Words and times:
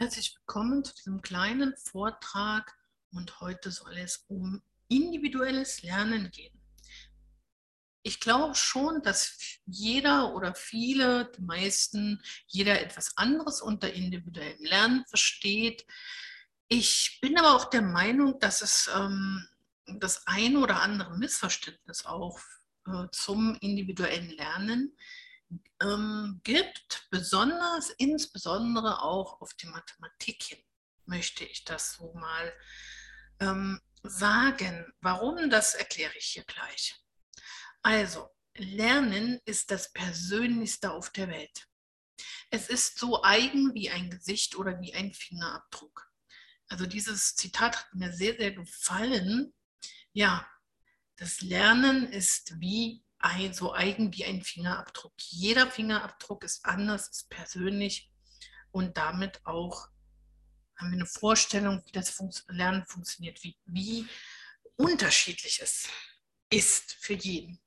Herzlich 0.00 0.36
willkommen 0.36 0.84
zu 0.84 0.94
diesem 0.94 1.22
kleinen 1.22 1.76
Vortrag 1.76 2.72
und 3.10 3.40
heute 3.40 3.72
soll 3.72 3.98
es 3.98 4.24
um 4.28 4.62
individuelles 4.86 5.82
Lernen 5.82 6.30
gehen. 6.30 6.56
Ich 8.04 8.20
glaube 8.20 8.54
schon, 8.54 9.02
dass 9.02 9.36
jeder 9.66 10.36
oder 10.36 10.54
viele, 10.54 11.32
die 11.36 11.42
meisten, 11.42 12.22
jeder 12.46 12.80
etwas 12.80 13.16
anderes 13.16 13.60
unter 13.60 13.92
individuellem 13.92 14.62
Lernen 14.62 15.04
versteht. 15.06 15.84
Ich 16.68 17.18
bin 17.20 17.36
aber 17.36 17.56
auch 17.56 17.68
der 17.68 17.82
Meinung, 17.82 18.38
dass 18.38 18.62
es 18.62 18.88
ähm, 18.94 19.48
das 19.98 20.24
eine 20.28 20.60
oder 20.60 20.80
andere 20.80 21.18
Missverständnis 21.18 22.06
auch 22.06 22.38
äh, 22.86 23.08
zum 23.10 23.56
individuellen 23.56 24.30
Lernen 24.30 24.96
ähm, 25.82 26.40
gibt, 26.44 27.06
besonders, 27.10 27.90
insbesondere 27.90 29.02
auch 29.02 29.40
auf 29.40 29.54
die 29.54 29.66
Mathematik 29.66 30.42
hin, 30.42 30.62
möchte 31.06 31.44
ich 31.44 31.64
das 31.64 31.94
so 31.94 32.12
mal 32.14 32.52
ähm, 33.40 33.80
sagen. 34.02 34.92
Warum, 35.00 35.50
das 35.50 35.74
erkläre 35.74 36.12
ich 36.16 36.26
hier 36.26 36.44
gleich. 36.44 36.96
Also, 37.82 38.28
Lernen 38.56 39.40
ist 39.44 39.70
das 39.70 39.92
Persönlichste 39.92 40.90
auf 40.90 41.10
der 41.10 41.28
Welt. 41.28 41.68
Es 42.50 42.68
ist 42.68 42.98
so 42.98 43.22
eigen 43.22 43.74
wie 43.74 43.90
ein 43.90 44.10
Gesicht 44.10 44.56
oder 44.56 44.80
wie 44.80 44.94
ein 44.94 45.12
Fingerabdruck. 45.14 46.10
Also 46.68 46.86
dieses 46.86 47.34
Zitat 47.36 47.76
hat 47.76 47.94
mir 47.94 48.12
sehr, 48.12 48.36
sehr 48.36 48.52
gefallen. 48.52 49.54
Ja, 50.12 50.46
das 51.16 51.40
Lernen 51.40 52.10
ist 52.10 52.58
wie 52.60 53.04
ein, 53.18 53.52
so 53.52 53.72
eigen 53.74 54.14
wie 54.14 54.24
ein 54.24 54.42
Fingerabdruck. 54.42 55.12
Jeder 55.18 55.70
Fingerabdruck 55.70 56.44
ist 56.44 56.64
anders, 56.64 57.08
ist 57.08 57.30
persönlich 57.30 58.10
und 58.70 58.96
damit 58.96 59.44
auch 59.44 59.88
haben 60.76 60.90
wir 60.90 60.98
eine 60.98 61.06
Vorstellung, 61.06 61.82
wie 61.86 61.92
das 61.92 62.16
Lernen 62.48 62.86
funktioniert, 62.86 63.42
wie, 63.42 63.56
wie 63.66 64.06
unterschiedlich 64.76 65.60
es 65.60 65.88
ist 66.50 66.92
für 67.00 67.14
jeden. 67.14 67.60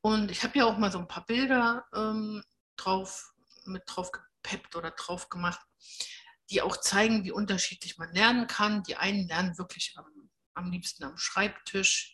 Und 0.00 0.30
ich 0.30 0.42
habe 0.42 0.58
ja 0.58 0.66
auch 0.66 0.78
mal 0.78 0.92
so 0.92 0.98
ein 0.98 1.08
paar 1.08 1.26
Bilder 1.26 1.84
ähm, 1.94 2.42
drauf, 2.76 3.32
mit 3.64 3.82
drauf 3.86 4.10
gepeppt 4.12 4.76
oder 4.76 4.92
drauf 4.92 5.28
gemacht, 5.28 5.60
die 6.50 6.62
auch 6.62 6.76
zeigen, 6.76 7.24
wie 7.24 7.32
unterschiedlich 7.32 7.98
man 7.98 8.12
lernen 8.12 8.46
kann. 8.46 8.82
Die 8.84 8.96
einen 8.96 9.26
lernen 9.28 9.58
wirklich 9.58 9.94
am, 9.96 10.30
am 10.54 10.70
liebsten 10.70 11.04
am 11.04 11.16
Schreibtisch, 11.16 12.11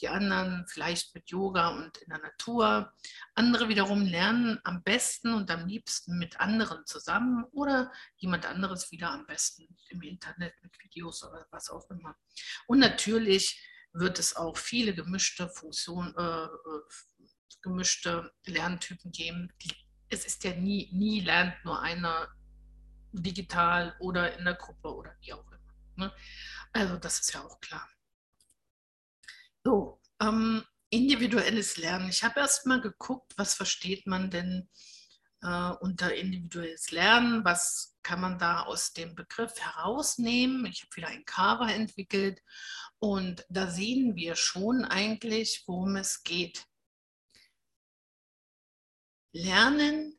die 0.00 0.08
anderen 0.08 0.66
vielleicht 0.66 1.14
mit 1.14 1.30
Yoga 1.30 1.68
und 1.68 1.96
in 1.98 2.08
der 2.08 2.18
Natur. 2.18 2.92
Andere 3.34 3.68
wiederum 3.68 4.02
lernen 4.02 4.58
am 4.64 4.82
besten 4.82 5.34
und 5.34 5.50
am 5.50 5.66
liebsten 5.66 6.18
mit 6.18 6.40
anderen 6.40 6.86
zusammen 6.86 7.44
oder 7.52 7.92
jemand 8.16 8.46
anderes 8.46 8.90
wieder 8.90 9.10
am 9.10 9.26
besten 9.26 9.68
im 9.88 10.02
Internet 10.02 10.54
mit 10.62 10.72
Videos 10.82 11.22
oder 11.24 11.46
was 11.50 11.70
auch 11.70 11.88
immer. 11.90 12.16
Und 12.66 12.78
natürlich 12.78 13.62
wird 13.92 14.18
es 14.18 14.36
auch 14.36 14.56
viele 14.56 14.94
gemischte 14.94 15.48
Funktionen, 15.48 16.14
äh, 16.16 16.44
äh, 16.44 16.48
gemischte 17.62 18.32
Lerntypen 18.46 19.12
geben. 19.12 19.52
Es 20.08 20.24
ist 20.24 20.44
ja 20.44 20.54
nie, 20.54 20.88
nie 20.92 21.20
lernt 21.20 21.64
nur 21.64 21.80
einer 21.80 22.28
digital 23.12 23.96
oder 23.98 24.36
in 24.38 24.44
der 24.44 24.54
Gruppe 24.54 24.94
oder 24.94 25.16
wie 25.20 25.32
auch 25.32 25.46
immer. 25.50 25.74
Ne? 25.96 26.12
Also 26.72 26.96
das 26.96 27.20
ist 27.20 27.34
ja 27.34 27.42
auch 27.42 27.60
klar. 27.60 27.88
Ähm, 30.20 30.64
individuelles 30.90 31.76
Lernen. 31.76 32.10
Ich 32.10 32.24
habe 32.24 32.40
erst 32.40 32.66
mal 32.66 32.80
geguckt, 32.80 33.32
was 33.36 33.54
versteht 33.54 34.06
man 34.06 34.30
denn 34.30 34.68
äh, 35.42 35.70
unter 35.80 36.14
individuelles 36.14 36.90
Lernen? 36.90 37.44
Was 37.44 37.96
kann 38.02 38.20
man 38.20 38.38
da 38.38 38.62
aus 38.62 38.92
dem 38.92 39.14
Begriff 39.14 39.58
herausnehmen? 39.60 40.66
Ich 40.66 40.82
habe 40.82 40.96
wieder 40.96 41.08
ein 41.08 41.24
Cover 41.24 41.72
entwickelt 41.72 42.42
und 42.98 43.46
da 43.48 43.70
sehen 43.70 44.16
wir 44.16 44.36
schon 44.36 44.84
eigentlich, 44.84 45.64
worum 45.66 45.96
es 45.96 46.22
geht. 46.22 46.66
Lernen 49.32 50.18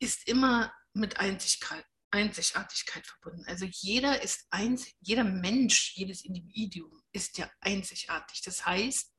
ist 0.00 0.28
immer 0.28 0.72
mit 0.94 1.18
Einzigkeit, 1.18 1.84
Einzigartigkeit 2.12 3.06
verbunden. 3.06 3.44
Also 3.46 3.64
jeder 3.64 4.22
ist 4.22 4.46
einzig, 4.50 4.94
jeder 5.00 5.24
Mensch, 5.24 5.94
jedes 5.96 6.24
Individuum 6.24 7.02
ist 7.12 7.38
ja 7.38 7.50
einzigartig. 7.60 8.42
Das 8.42 8.64
heißt, 8.64 9.12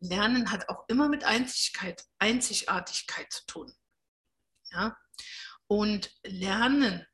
Lernen 0.00 0.50
hat 0.50 0.68
auch 0.68 0.84
immer 0.88 1.08
mit 1.08 1.24
Einzigkeit, 1.24 2.04
Einzigartigkeit 2.18 3.32
zu 3.32 3.44
tun. 3.46 3.72
Ja? 4.70 4.96
Und 5.66 6.10
Lernen 6.24 7.06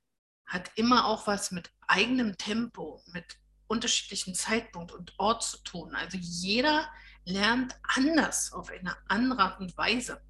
hat 0.46 0.70
immer 0.76 1.06
auch 1.06 1.26
was 1.26 1.50
mit 1.50 1.72
eigenem 1.88 2.36
Tempo, 2.36 3.02
mit 3.06 3.38
unterschiedlichen 3.66 4.34
Zeitpunkt 4.34 4.92
und 4.92 5.14
Ort 5.18 5.42
zu 5.42 5.58
tun. 5.58 5.94
Also 5.94 6.16
jeder 6.20 6.88
lernt 7.24 7.74
anders, 7.82 8.52
auf 8.52 8.70
eine 8.70 8.96
andere 9.08 9.40
Art 9.40 9.60
und 9.60 9.76
Weise. 9.76 10.22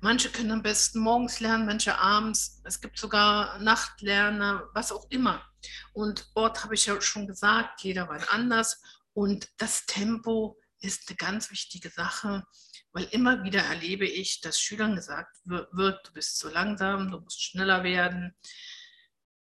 Manche 0.00 0.30
können 0.30 0.52
am 0.52 0.62
besten 0.62 1.00
morgens 1.00 1.40
lernen, 1.40 1.66
manche 1.66 1.98
abends. 1.98 2.60
Es 2.64 2.80
gibt 2.80 2.98
sogar 2.98 3.58
Nachtlerner, 3.58 4.68
was 4.72 4.92
auch 4.92 5.10
immer. 5.10 5.44
Und 5.92 6.30
Ort 6.34 6.62
habe 6.62 6.74
ich 6.74 6.86
ja 6.86 7.00
schon 7.00 7.26
gesagt, 7.26 7.82
jeder 7.82 8.08
war 8.08 8.20
anders. 8.32 8.80
Und 9.12 9.50
das 9.56 9.86
Tempo 9.86 10.56
ist 10.80 11.08
eine 11.08 11.16
ganz 11.16 11.50
wichtige 11.50 11.90
Sache, 11.90 12.46
weil 12.92 13.04
immer 13.10 13.42
wieder 13.42 13.62
erlebe 13.64 14.06
ich, 14.06 14.40
dass 14.40 14.60
Schülern 14.60 14.94
gesagt 14.94 15.36
wird, 15.44 16.06
du 16.06 16.12
bist 16.12 16.38
zu 16.38 16.48
langsam, 16.48 17.10
du 17.10 17.18
musst 17.18 17.42
schneller 17.42 17.82
werden. 17.82 18.36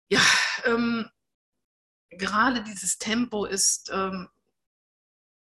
Ja, 0.08 0.22
ähm, 0.64 1.10
gerade 2.08 2.62
dieses 2.62 2.96
Tempo 2.96 3.44
ist 3.44 3.90
ähm, 3.92 4.28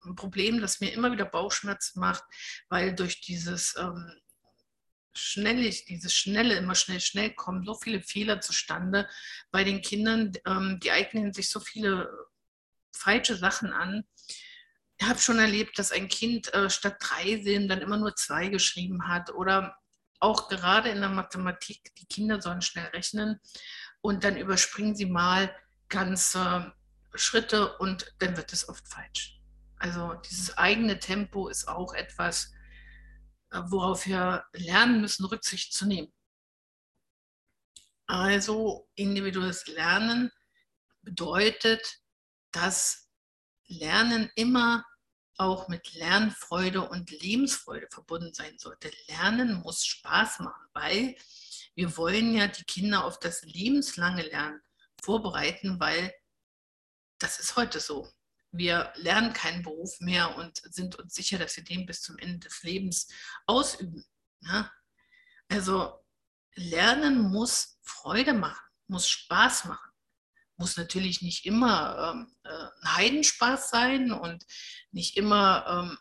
ein 0.05 0.15
Problem, 0.15 0.61
das 0.61 0.81
mir 0.81 0.93
immer 0.93 1.11
wieder 1.11 1.25
Bauchschmerzen 1.25 1.99
macht, 1.99 2.25
weil 2.69 2.95
durch 2.95 3.21
dieses 3.21 3.77
ähm, 3.77 4.22
schnellig, 5.15 5.85
dieses 5.85 6.15
schnelle, 6.15 6.55
immer 6.55 6.75
schnell, 6.75 7.01
schnell 7.01 7.35
kommen 7.35 7.65
so 7.65 7.75
viele 7.75 8.01
Fehler 8.01 8.41
zustande 8.41 9.09
bei 9.51 9.65
den 9.65 9.83
Kindern, 9.83 10.33
ähm, 10.47 10.81
die 10.83 10.91
eignen 10.91 11.33
sich 11.33 11.51
so 11.51 11.61
viele 11.61 12.11
falsche 12.93 13.37
Sachen 13.37 13.73
an. 13.73 14.05
Ich 14.99 15.07
habe 15.07 15.19
schon 15.19 15.39
erlebt, 15.39 15.79
dass 15.79 15.93
ein 15.93 16.09
Kind 16.09 16.53
äh, 16.55 16.71
statt 16.71 16.97
drei 17.01 17.43
Silben 17.43 17.69
dann 17.69 17.81
immer 17.81 17.97
nur 17.97 18.15
zwei 18.15 18.49
geschrieben 18.49 19.09
hat 19.09 19.33
oder 19.35 19.77
auch 20.21 20.49
gerade 20.49 20.91
in 20.91 21.01
der 21.01 21.11
Mathematik, 21.11 21.95
die 21.97 22.07
Kinder 22.07 22.41
sollen 22.41 22.63
schnell 22.63 22.87
rechnen 22.87 23.41
und 24.01 24.25
dann 24.25 24.37
überspringen 24.37 24.95
sie 24.95 25.07
mal 25.07 25.55
ganze 25.89 26.73
Schritte 27.15 27.77
und 27.79 28.15
dann 28.21 28.37
wird 28.37 28.53
es 28.53 28.69
oft 28.69 28.87
falsch. 28.89 29.41
Also 29.77 30.15
dieses 30.15 30.57
eigene 30.57 31.01
Tempo 31.01 31.49
ist 31.49 31.67
auch 31.67 31.93
etwas, 31.93 32.53
worauf 33.53 34.07
wir 34.07 34.45
lernen 34.53 35.01
müssen, 35.01 35.25
Rücksicht 35.25 35.73
zu 35.73 35.87
nehmen. 35.87 36.13
Also 38.07 38.89
individuelles 38.95 39.67
Lernen 39.67 40.31
bedeutet, 41.03 42.01
dass 42.51 43.09
Lernen 43.67 44.31
immer 44.35 44.85
auch 45.39 45.69
mit 45.69 45.95
Lernfreude 45.95 46.89
und 46.89 47.11
Lebensfreude 47.11 47.89
verbunden 47.91 48.35
sein 48.35 48.59
sollte. 48.59 48.91
Lernen 49.09 49.55
muss 49.55 49.85
Spaß 49.85 50.41
machen, 50.41 50.67
weil 50.73 51.17
wir 51.75 51.97
wollen 51.97 52.35
ja 52.35 52.49
die 52.49 52.65
Kinder 52.65 53.05
auf 53.05 53.19
das 53.19 53.43
lebenslange 53.43 54.23
Lernen 54.23 54.61
vorbereiten, 55.03 55.81
weil 55.81 56.13
das 57.19 57.41
ist 57.41 57.57
heute 57.57 57.81
so 57.81 58.09
wir 58.53 58.93
lernen 58.97 59.33
keinen 59.33 59.63
Beruf 59.63 59.99
mehr 60.01 60.37
und 60.37 60.59
sind 60.73 60.97
uns 60.97 61.15
sicher, 61.15 61.39
dass 61.39 61.57
wir 61.57 61.65
den 61.65 61.87
bis 61.87 62.03
zum 62.03 62.19
Ende 62.19 62.39
des 62.39 62.63
Lebens 62.63 63.09
ausüben. 63.47 64.05
Ja? 64.41 64.71
Also 65.49 65.99
Lernen 66.55 67.21
muss 67.31 67.79
Freude 67.83 68.35
machen, 68.35 68.65
muss 68.87 69.09
Spaß 69.09 69.65
machen, 69.65 69.91
muss 70.57 70.77
natürlich 70.77 71.23
nicht 71.23 71.47
immer 71.47 72.15
ähm, 72.15 72.37
äh, 72.45 72.89
Heidenspaß 72.89 73.71
sein 73.71 74.13
und 74.13 74.45
nicht 74.91 75.17
immer 75.17 75.65
ähm, 75.67 75.99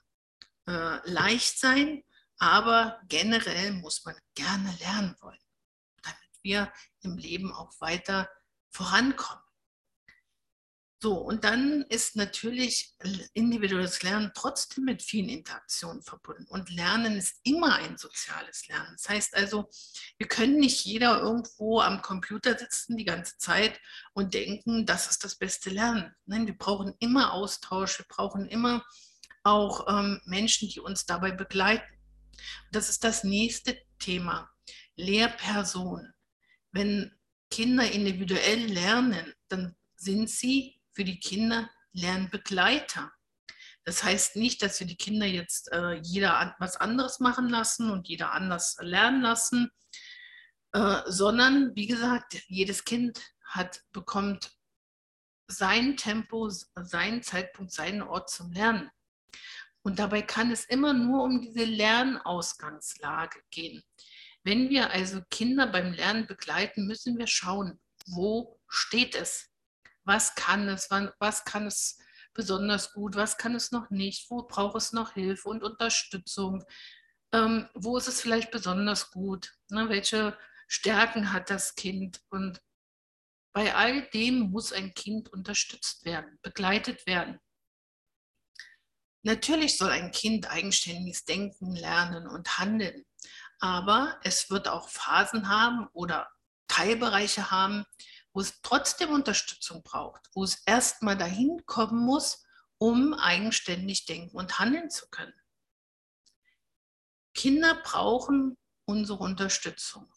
äh, 0.68 1.09
leicht 1.09 1.57
sein, 1.57 2.04
aber 2.38 3.00
generell 3.07 3.71
muss 3.74 4.04
man 4.04 4.15
gerne 4.36 4.75
lernen 4.80 5.15
wollen, 5.21 5.39
damit 6.04 6.44
wir 6.44 6.74
im 7.01 7.18
Leben 7.18 7.54
auch 7.54 7.71
weiter 7.80 8.30
vorankommen. 8.71 9.44
So, 11.03 11.15
und 11.18 11.44
dann 11.45 11.81
ist 11.89 12.15
natürlich 12.15 12.94
individuelles 13.33 14.03
Lernen 14.03 14.31
trotzdem 14.36 14.83
mit 14.83 15.01
vielen 15.01 15.30
Interaktionen 15.30 16.03
verbunden. 16.03 16.45
Und 16.48 16.69
Lernen 16.69 17.18
ist 17.18 17.39
immer 17.42 17.74
ein 17.74 17.98
soziales 17.98 18.68
Lernen. 18.68 18.95
Das 18.98 19.09
heißt 19.09 19.36
also, 19.36 19.68
wir 20.19 20.27
können 20.27 20.59
nicht 20.59 20.86
jeder 20.86 21.19
irgendwo 21.19 21.80
am 21.80 22.03
Computer 22.03 22.56
sitzen 22.56 22.98
die 22.98 23.06
ganze 23.06 23.36
Zeit 23.39 23.81
und 24.13 24.36
denken, 24.36 24.86
das 24.86 25.09
ist 25.09 25.24
das 25.24 25.36
beste 25.36 25.71
Lernen. 25.71 26.13
Nein, 26.27 26.45
wir 26.45 26.56
brauchen 26.56 26.94
immer 27.00 27.33
Austausch, 27.33 27.97
wir 27.97 28.06
brauchen 28.07 28.47
immer 28.47 28.86
auch 29.44 29.88
ähm, 29.89 30.21
Menschen, 30.25 30.69
die 30.69 30.81
uns 30.81 31.07
dabei 31.07 31.31
begleiten. 31.31 31.97
Das 32.71 32.89
ist 32.89 33.04
das 33.04 33.24
nächste 33.24 33.75
Thema. 33.97 34.51
Lehrpersonen. 34.95 36.13
wenn 36.71 37.12
Kinder 37.50 37.92
individuell 37.92 38.68
lernen, 38.68 39.33
dann 39.50 39.75
sind 39.95 40.30
sie 40.30 40.81
für 40.94 41.04
die 41.04 41.20
Kinder 41.20 41.70
Lernbegleiter. 41.94 43.12
Das 43.84 44.04
heißt 44.04 44.36
nicht, 44.36 44.62
dass 44.62 44.80
wir 44.80 44.88
die 44.88 44.96
Kinder 44.96 45.26
jetzt 45.26 45.72
äh, 45.72 45.94
jeder 46.04 46.56
was 46.60 46.78
anderes 46.78 47.20
machen 47.20 47.50
lassen 47.50 47.90
und 47.90 48.08
jeder 48.08 48.32
anders 48.32 48.78
lernen 48.80 49.22
lassen, 49.22 49.72
äh, 50.74 51.02
sondern 51.08 51.76
wie 51.76 51.88
gesagt, 51.88 52.44
jedes 52.48 52.86
Kind 52.86 53.22
hat, 53.44 53.82
bekommt 53.92 54.52
sein 55.48 55.98
Tempo, 55.98 56.50
seinen 56.50 57.24
Zeitpunkt, 57.24 57.74
seinen 57.74 58.02
Ort 58.02 58.30
zum 58.30 58.52
Lernen. 58.52 58.90
Und 59.84 60.00
dabei 60.00 60.22
kann 60.22 60.52
es 60.52 60.66
immer 60.66 60.94
nur 60.94 61.24
um 61.24 61.42
diese 61.42 61.66
Lernausgangslage 61.66 63.42
gehen. 63.50 63.84
Wenn 64.44 64.70
wir 64.70 64.92
also 64.92 65.22
Kinder 65.30 65.68
beim 65.68 65.92
Lernen 65.92 66.28
begleiten, 66.28 66.88
müssen 66.88 67.18
wir 67.18 67.28
schauen, 67.28 67.80
wo 68.06 68.60
steht 68.68 69.16
es? 69.16 69.50
Was 70.03 70.36
kann 70.36 70.68
es? 70.68 70.89
Was 71.19 71.45
kann 71.45 71.68
es 71.68 72.00
besonders 72.33 72.94
gut? 72.94 73.15
Was 73.15 73.38
kann 73.38 73.56
es 73.56 73.71
noch 73.71 73.89
nicht? 73.89 74.30
Wo 74.30 74.44
braucht 74.44 74.75
es 74.77 74.94
noch 74.94 75.13
Hilfe 75.13 75.50
und 75.50 75.63
Unterstützung? 75.63 76.63
Ähm, 77.33 77.69
wo 77.74 77.98
ist 77.98 78.07
es 78.07 78.21
vielleicht 78.21 78.51
besonders 78.51 79.12
gut? 79.12 79.53
Ne, 79.69 79.89
welche 79.89 80.38
Stärken 80.68 81.33
hat 81.33 81.50
das 81.50 81.75
Kind? 81.75 82.21
Und 82.30 82.62
bei 83.53 83.75
all 83.75 84.07
dem 84.09 84.51
muss 84.51 84.71
ein 84.74 84.94
Kind 84.94 85.30
unterstützt 85.30 86.06
werden, 86.06 86.39
begleitet 86.42 87.06
werden. 87.06 87.39
Natürlich 89.24 89.77
soll 89.77 89.92
ein 89.92 90.12
Kind 90.12 90.50
eigenständiges 90.50 91.25
Denken 91.25 91.75
lernen 91.75 92.27
und 92.27 92.57
handeln, 92.57 93.06
aber 93.59 94.19
es 94.24 94.50
wird 94.50 94.68
auch 94.68 94.89
Phasen 94.89 95.47
haben 95.47 95.88
oder 95.94 96.31
Teilbereiche 96.68 97.51
haben, 97.51 97.86
wo 98.33 98.42
es 98.42 98.62
trotzdem 98.62 99.10
Unterstützung 99.10 99.83
braucht, 99.83 100.30
wo 100.33 100.44
es 100.44 100.62
erstmal 100.66 101.18
dahin 101.18 101.66
kommen 101.66 102.00
muss, 102.00 102.44
um 102.78 103.13
eigenständig 103.13 104.06
denken 104.06 104.36
und 104.36 104.60
handeln 104.60 104.89
zu 104.89 105.07
können. 105.10 105.33
Kinder 107.33 107.75
brauchen 107.83 108.57
unsere 108.86 109.19
Unterstützung. 109.19 110.12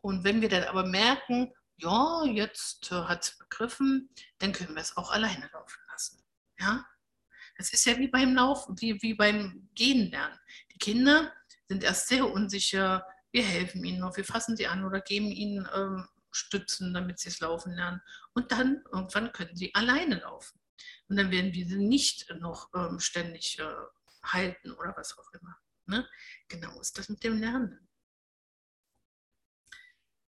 Und 0.00 0.24
wenn 0.24 0.40
wir 0.40 0.48
dann 0.48 0.64
aber 0.64 0.84
merken, 0.84 1.52
ja, 1.76 2.24
jetzt 2.24 2.90
äh, 2.90 3.02
hat 3.02 3.24
es 3.24 3.38
begriffen, 3.38 4.10
dann 4.38 4.52
können 4.52 4.74
wir 4.74 4.82
es 4.82 4.96
auch 4.96 5.12
alleine 5.12 5.48
laufen 5.52 5.80
lassen. 5.90 6.22
Ja? 6.58 6.84
Das 7.56 7.72
ist 7.72 7.84
ja 7.86 7.98
wie 7.98 8.08
beim 8.08 8.34
Laufen, 8.34 8.80
wie, 8.80 9.00
wie 9.02 9.14
beim 9.14 9.68
Gehen 9.74 10.10
lernen. 10.10 10.38
Die 10.72 10.78
Kinder 10.78 11.32
sind 11.68 11.84
erst 11.84 12.08
sehr 12.08 12.30
unsicher, 12.30 13.06
wir 13.30 13.44
helfen 13.44 13.84
ihnen 13.84 14.00
noch, 14.00 14.16
wir 14.16 14.24
fassen 14.24 14.56
sie 14.56 14.66
an 14.66 14.84
oder 14.84 15.00
geben 15.00 15.30
ihnen 15.30 15.68
ähm, 15.74 16.08
Stützen, 16.38 16.94
damit 16.94 17.18
sie 17.18 17.28
es 17.28 17.40
laufen 17.40 17.72
lernen. 17.74 18.00
Und 18.32 18.52
dann 18.52 18.82
irgendwann 18.92 19.32
können 19.32 19.56
sie 19.56 19.74
alleine 19.74 20.20
laufen. 20.20 20.58
Und 21.08 21.16
dann 21.16 21.30
werden 21.30 21.52
wir 21.52 21.66
sie 21.66 21.76
nicht 21.76 22.30
noch 22.38 22.70
ähm, 22.74 23.00
ständig 23.00 23.58
äh, 23.58 23.74
halten 24.22 24.72
oder 24.72 24.94
was 24.96 25.16
auch 25.18 25.30
immer. 25.32 25.56
Ne? 25.86 26.08
Genau 26.48 26.80
ist 26.80 26.98
das 26.98 27.08
mit 27.08 27.22
dem 27.24 27.38
Lernen. 27.38 27.88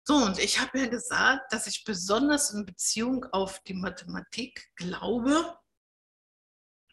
So, 0.05 0.15
und 0.17 0.39
ich 0.39 0.59
habe 0.59 0.79
ja 0.79 0.87
gesagt, 0.87 1.53
dass 1.53 1.67
ich 1.67 1.85
besonders 1.85 2.51
in 2.53 2.65
Beziehung 2.65 3.25
auf 3.27 3.63
die 3.65 3.75
Mathematik 3.75 4.71
glaube, 4.77 5.59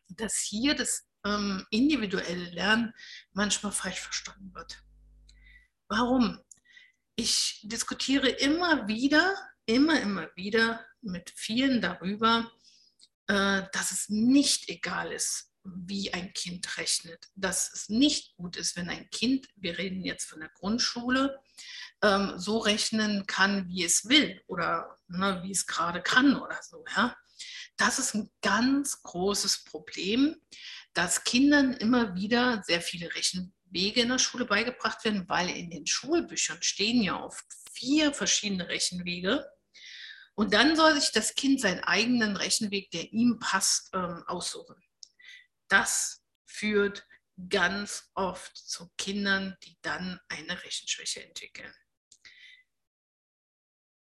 dass 0.10 0.36
hier 0.38 0.76
das 0.76 1.08
ähm, 1.26 1.66
individuelle 1.70 2.50
Lernen 2.52 2.94
manchmal 3.32 3.72
falsch 3.72 4.02
verstanden 4.02 4.54
wird. 4.54 4.84
Warum? 5.88 6.44
Ich 7.16 7.62
diskutiere 7.64 8.28
immer 8.28 8.88
wieder, 8.88 9.36
immer, 9.66 10.00
immer 10.02 10.30
wieder 10.36 10.86
mit 11.02 11.32
vielen 11.36 11.82
darüber, 11.82 12.52
äh, 13.28 13.64
dass 13.72 13.92
es 13.92 14.10
nicht 14.10 14.70
egal 14.70 15.12
ist, 15.14 15.52
wie 15.64 16.14
ein 16.14 16.34
Kind 16.34 16.78
rechnet. 16.78 17.28
Dass 17.36 17.72
es 17.74 17.90
nicht 17.90 18.36
gut 18.36 18.58
ist, 18.58 18.76
wenn 18.76 18.90
ein 18.90 19.10
Kind, 19.10 19.48
wir 19.56 19.78
reden 19.78 20.04
jetzt 20.04 20.26
von 20.26 20.42
der 20.42 20.50
Grundschule, 20.50 21.40
ähm, 22.02 22.34
so 22.38 22.58
rechnen 22.58 23.26
kann, 23.26 23.68
wie 23.70 23.84
es 23.84 24.10
will 24.10 24.42
oder 24.48 25.00
ne, 25.08 25.42
wie 25.44 25.52
es 25.52 25.66
gerade 25.66 26.02
kann 26.02 26.36
oder 26.36 26.60
so. 26.62 26.84
Ja? 26.96 27.16
Das 27.78 27.98
ist 27.98 28.14
ein 28.14 28.30
ganz 28.42 29.02
großes 29.04 29.64
Problem, 29.64 30.36
dass 30.94 31.24
Kindern 31.24 31.74
immer 31.74 32.16
wieder 32.16 32.62
sehr 32.66 32.82
viele 32.82 33.14
Rechenwege 33.66 34.02
in 34.02 34.10
der 34.10 34.20
Schule 34.20 34.46
beigebracht 34.46 35.04
werden, 35.04 35.28
weil 35.28 35.50
in 35.50 35.70
den 35.70 35.86
Schulbüchern 35.86 36.62
stehen 36.62 37.02
ja 37.02 37.22
oft 37.22 37.46
vier 37.74 38.14
verschiedene 38.14 38.68
Rechenwege. 38.68 39.50
Und 40.36 40.54
dann 40.54 40.76
soll 40.76 41.00
sich 41.00 41.12
das 41.12 41.36
Kind 41.36 41.62
seinen 41.62 41.84
eigenen 41.84 42.36
Rechenweg, 42.36 42.92
der 42.92 43.12
ihm 43.14 43.40
passt, 43.40 43.90
ähm, 43.94 44.24
aussuchen. 44.28 44.76
Das 45.70 46.24
führt 46.46 47.06
ganz 47.50 48.12
oft 48.16 48.56
zu 48.56 48.90
Kindern, 48.98 49.58
die 49.64 49.78
dann 49.82 50.20
eine 50.30 50.62
Rechenschwäche 50.64 51.24
entwickeln. 51.24 51.74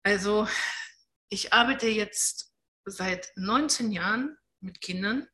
Also 0.02 0.48
ich 1.28 1.52
arbeite 1.52 1.88
jetzt 1.88 2.52
seit 2.84 3.32
19 3.36 3.90
Jahren 3.90 4.36
mit 4.60 4.80
Kindern 4.80 5.28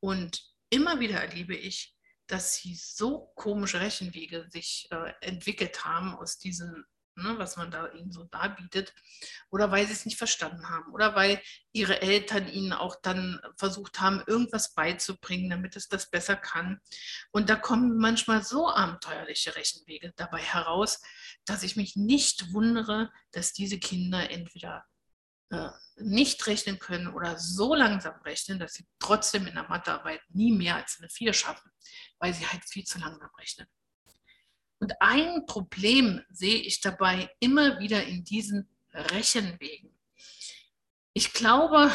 und 0.00 0.42
immer 0.70 1.00
wieder 1.00 1.20
erlebe 1.20 1.54
ich, 1.54 1.94
dass 2.26 2.54
sie 2.54 2.74
so 2.74 3.32
komische 3.34 3.80
Rechenwege 3.80 4.46
sich 4.50 4.88
äh, 4.90 5.12
entwickelt 5.20 5.84
haben 5.84 6.14
aus 6.14 6.38
diesen 6.38 6.84
ne, 7.16 7.38
was 7.38 7.56
man 7.56 7.70
da 7.70 7.88
ihnen 7.92 8.12
so 8.12 8.24
darbietet, 8.24 8.94
oder 9.50 9.70
weil 9.70 9.86
sie 9.86 9.92
es 9.92 10.04
nicht 10.04 10.18
verstanden 10.18 10.68
haben 10.68 10.92
oder 10.92 11.14
weil 11.14 11.40
ihre 11.72 12.02
Eltern 12.02 12.48
ihnen 12.48 12.72
auch 12.72 12.96
dann 13.02 13.40
versucht 13.56 14.00
haben, 14.00 14.22
irgendwas 14.26 14.74
beizubringen, 14.74 15.50
damit 15.50 15.76
es 15.76 15.88
das 15.88 16.10
besser 16.10 16.36
kann. 16.36 16.80
Und 17.30 17.50
da 17.50 17.56
kommen 17.56 17.98
manchmal 17.98 18.42
so 18.42 18.68
abenteuerliche 18.68 19.54
Rechenwege 19.56 20.12
dabei 20.16 20.40
heraus, 20.40 21.00
dass 21.44 21.62
ich 21.62 21.76
mich 21.76 21.96
nicht 21.96 22.52
wundere, 22.52 23.10
dass 23.32 23.52
diese 23.52 23.78
Kinder 23.78 24.30
entweder 24.30 24.84
äh, 25.52 25.70
nicht 25.96 26.46
rechnen 26.46 26.78
können 26.78 27.08
oder 27.08 27.38
so 27.38 27.74
langsam 27.74 28.14
rechnen, 28.22 28.58
dass 28.58 28.72
sie 28.72 28.86
trotzdem 28.98 29.46
in 29.46 29.54
der 29.54 29.68
Mathearbeit 29.68 30.22
nie 30.30 30.50
mehr 30.50 30.76
als 30.76 30.98
eine 30.98 31.10
4 31.10 31.34
schaffen, 31.34 31.70
weil 32.18 32.32
sie 32.32 32.46
halt 32.46 32.64
viel 32.64 32.84
zu 32.84 32.98
langsam 32.98 33.30
rechnen. 33.38 33.68
Und 34.78 35.00
ein 35.00 35.44
Problem 35.46 36.24
sehe 36.30 36.56
ich 36.56 36.80
dabei 36.80 37.30
immer 37.38 37.78
wieder 37.78 38.02
in 38.02 38.24
diesen 38.24 38.66
Rechenwegen. 38.94 39.96
Ich 41.12 41.34
glaube, 41.34 41.92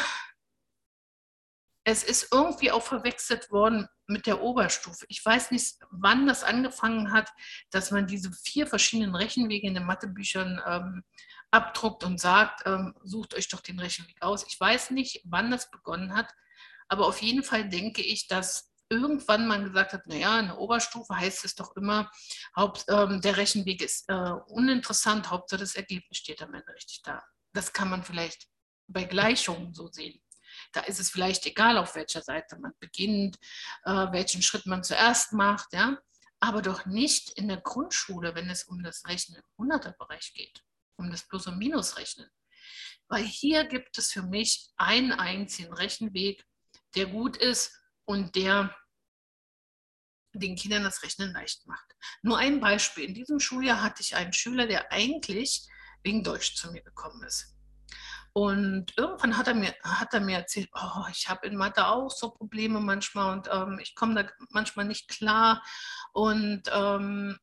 es 1.84 2.04
ist 2.04 2.32
irgendwie 2.32 2.70
auch 2.70 2.82
verwechselt 2.82 3.50
worden 3.50 3.88
mit 4.06 4.26
der 4.26 4.40
Oberstufe. 4.40 5.04
Ich 5.08 5.24
weiß 5.24 5.50
nicht, 5.50 5.78
wann 5.90 6.26
das 6.26 6.44
angefangen 6.44 7.12
hat, 7.12 7.28
dass 7.70 7.90
man 7.90 8.06
diese 8.06 8.30
vier 8.30 8.66
verschiedenen 8.66 9.14
Rechenwege 9.14 9.66
in 9.66 9.74
den 9.74 9.84
Mathebüchern 9.84 10.62
ähm, 10.64 11.04
abdruckt 11.50 12.04
und 12.04 12.20
sagt, 12.20 12.66
ähm, 12.66 12.94
sucht 13.02 13.34
euch 13.34 13.48
doch 13.48 13.60
den 13.60 13.78
Rechenweg 13.78 14.20
aus. 14.20 14.44
Ich 14.46 14.58
weiß 14.58 14.90
nicht, 14.90 15.22
wann 15.24 15.50
das 15.50 15.70
begonnen 15.70 16.14
hat, 16.14 16.32
aber 16.88 17.06
auf 17.06 17.22
jeden 17.22 17.42
Fall 17.42 17.68
denke 17.68 18.02
ich, 18.02 18.28
dass 18.28 18.72
irgendwann 18.90 19.46
man 19.46 19.64
gesagt 19.64 19.92
hat, 19.92 20.06
naja, 20.06 20.40
in 20.40 20.46
der 20.46 20.58
Oberstufe 20.58 21.14
heißt 21.14 21.44
es 21.44 21.54
doch 21.54 21.76
immer, 21.76 22.10
Haupt, 22.56 22.84
ähm, 22.88 23.20
der 23.20 23.36
Rechenweg 23.36 23.82
ist 23.82 24.08
äh, 24.08 24.32
uninteressant, 24.46 25.30
Hauptsache 25.30 25.60
das 25.60 25.74
Ergebnis 25.74 26.18
steht 26.18 26.42
am 26.42 26.54
Ende 26.54 26.72
richtig 26.74 27.02
da. 27.02 27.22
Das 27.52 27.72
kann 27.72 27.90
man 27.90 28.02
vielleicht 28.02 28.48
bei 28.86 29.04
Gleichungen 29.04 29.74
so 29.74 29.88
sehen. 29.88 30.20
Da 30.72 30.80
ist 30.80 31.00
es 31.00 31.10
vielleicht 31.10 31.46
egal, 31.46 31.76
auf 31.76 31.94
welcher 31.94 32.22
Seite 32.22 32.58
man 32.58 32.72
beginnt, 32.80 33.36
äh, 33.84 33.90
welchen 33.90 34.42
Schritt 34.42 34.66
man 34.66 34.82
zuerst 34.82 35.32
macht, 35.32 35.72
ja. 35.72 35.98
Aber 36.40 36.62
doch 36.62 36.86
nicht 36.86 37.32
in 37.32 37.48
der 37.48 37.60
Grundschule, 37.60 38.34
wenn 38.34 38.48
es 38.48 38.64
um 38.64 38.82
das 38.82 39.04
Rechnen 39.06 39.38
im 39.38 39.44
Hunderterbereich 39.58 40.32
geht, 40.34 40.62
um 40.98 41.10
das 41.10 41.26
Plus- 41.26 41.46
und 41.46 41.58
Minusrechnen. 41.58 42.28
Weil 43.08 43.24
hier 43.24 43.64
gibt 43.64 43.96
es 43.96 44.12
für 44.12 44.22
mich 44.22 44.70
einen 44.76 45.12
einzigen 45.12 45.72
Rechenweg, 45.72 46.44
der 46.94 47.06
gut 47.06 47.36
ist 47.36 47.72
und 48.04 48.34
der 48.34 48.76
den 50.34 50.56
Kindern 50.56 50.84
das 50.84 51.02
Rechnen 51.02 51.32
leicht 51.32 51.66
macht. 51.66 51.96
Nur 52.22 52.38
ein 52.38 52.60
Beispiel. 52.60 53.04
In 53.04 53.14
diesem 53.14 53.40
Schuljahr 53.40 53.82
hatte 53.82 54.02
ich 54.02 54.14
einen 54.14 54.32
Schüler, 54.32 54.66
der 54.66 54.92
eigentlich 54.92 55.66
wegen 56.02 56.22
Deutsch 56.22 56.54
zu 56.54 56.70
mir 56.70 56.82
gekommen 56.82 57.22
ist. 57.24 57.54
Und 58.34 58.96
irgendwann 58.96 59.36
hat 59.36 59.48
er 59.48 59.54
mir, 59.54 59.74
hat 59.82 60.14
er 60.14 60.20
mir 60.20 60.36
erzählt, 60.36 60.68
oh, 60.74 61.04
ich 61.10 61.28
habe 61.28 61.46
in 61.46 61.56
Mathe 61.56 61.86
auch 61.86 62.10
so 62.10 62.30
Probleme 62.30 62.78
manchmal 62.78 63.36
und 63.36 63.48
ähm, 63.50 63.78
ich 63.80 63.94
komme 63.94 64.22
da 64.22 64.30
manchmal 64.50 64.84
nicht 64.84 65.08
klar. 65.08 65.62
Und, 66.12 66.62
ähm, 66.72 67.38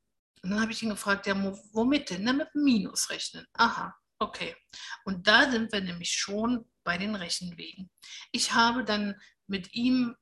und 0.45 0.51
dann 0.51 0.61
habe 0.61 0.71
ich 0.71 0.81
ihn 0.81 0.89
gefragt, 0.89 1.27
ja, 1.27 1.35
womit 1.73 2.09
denn? 2.09 2.23
Na, 2.23 2.33
mit 2.33 2.53
Minus 2.53 3.09
rechnen. 3.09 3.45
Aha, 3.53 3.95
okay. 4.19 4.55
Und 5.03 5.27
da 5.27 5.49
sind 5.51 5.71
wir 5.71 5.81
nämlich 5.81 6.13
schon 6.13 6.69
bei 6.83 6.97
den 6.97 7.15
Rechenwegen. 7.15 7.89
Ich 8.31 8.53
habe 8.53 8.85
dann 8.85 9.19
mit 9.47 9.73
ihm 9.73 10.15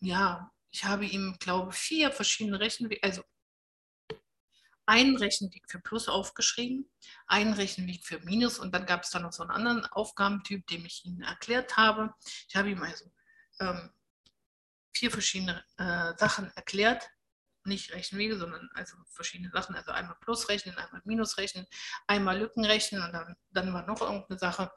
ja, 0.00 0.50
ich 0.70 0.84
habe 0.84 1.04
ihm, 1.04 1.36
glaube 1.38 1.72
ich, 1.72 1.78
vier 1.78 2.10
verschiedene 2.10 2.58
Rechenwege, 2.58 3.02
also 3.02 3.22
einen 4.86 5.16
Rechenweg 5.16 5.70
für 5.70 5.78
Plus 5.78 6.08
aufgeschrieben, 6.08 6.90
einen 7.26 7.52
Rechenweg 7.54 8.04
für 8.04 8.18
Minus 8.20 8.58
und 8.58 8.74
dann 8.74 8.86
gab 8.86 9.02
es 9.02 9.10
da 9.10 9.20
noch 9.20 9.32
so 9.32 9.42
einen 9.42 9.52
anderen 9.52 9.86
Aufgabentyp, 9.86 10.66
den 10.66 10.84
ich 10.84 11.04
Ihnen 11.04 11.22
erklärt 11.22 11.76
habe. 11.76 12.12
Ich 12.48 12.56
habe 12.56 12.70
ihm 12.70 12.82
also 12.82 13.12
ähm, 13.60 13.90
vier 14.92 15.10
verschiedene 15.10 15.64
äh, 15.76 16.16
Sachen 16.16 16.50
erklärt, 16.56 17.08
nicht 17.70 17.92
Rechenwege, 17.92 18.36
sondern 18.38 18.68
also 18.74 18.96
verschiedene 19.06 19.50
Sachen, 19.50 19.74
also 19.74 19.90
einmal 19.92 20.16
Plus 20.20 20.48
rechnen, 20.50 20.76
einmal 20.76 21.00
Minus 21.04 21.38
rechnen, 21.38 21.66
einmal 22.06 22.38
Lücken 22.38 22.64
rechnen 22.64 23.02
und 23.02 23.12
dann, 23.12 23.36
dann 23.50 23.72
war 23.72 23.86
noch 23.86 24.02
irgendeine 24.02 24.38
Sache. 24.38 24.70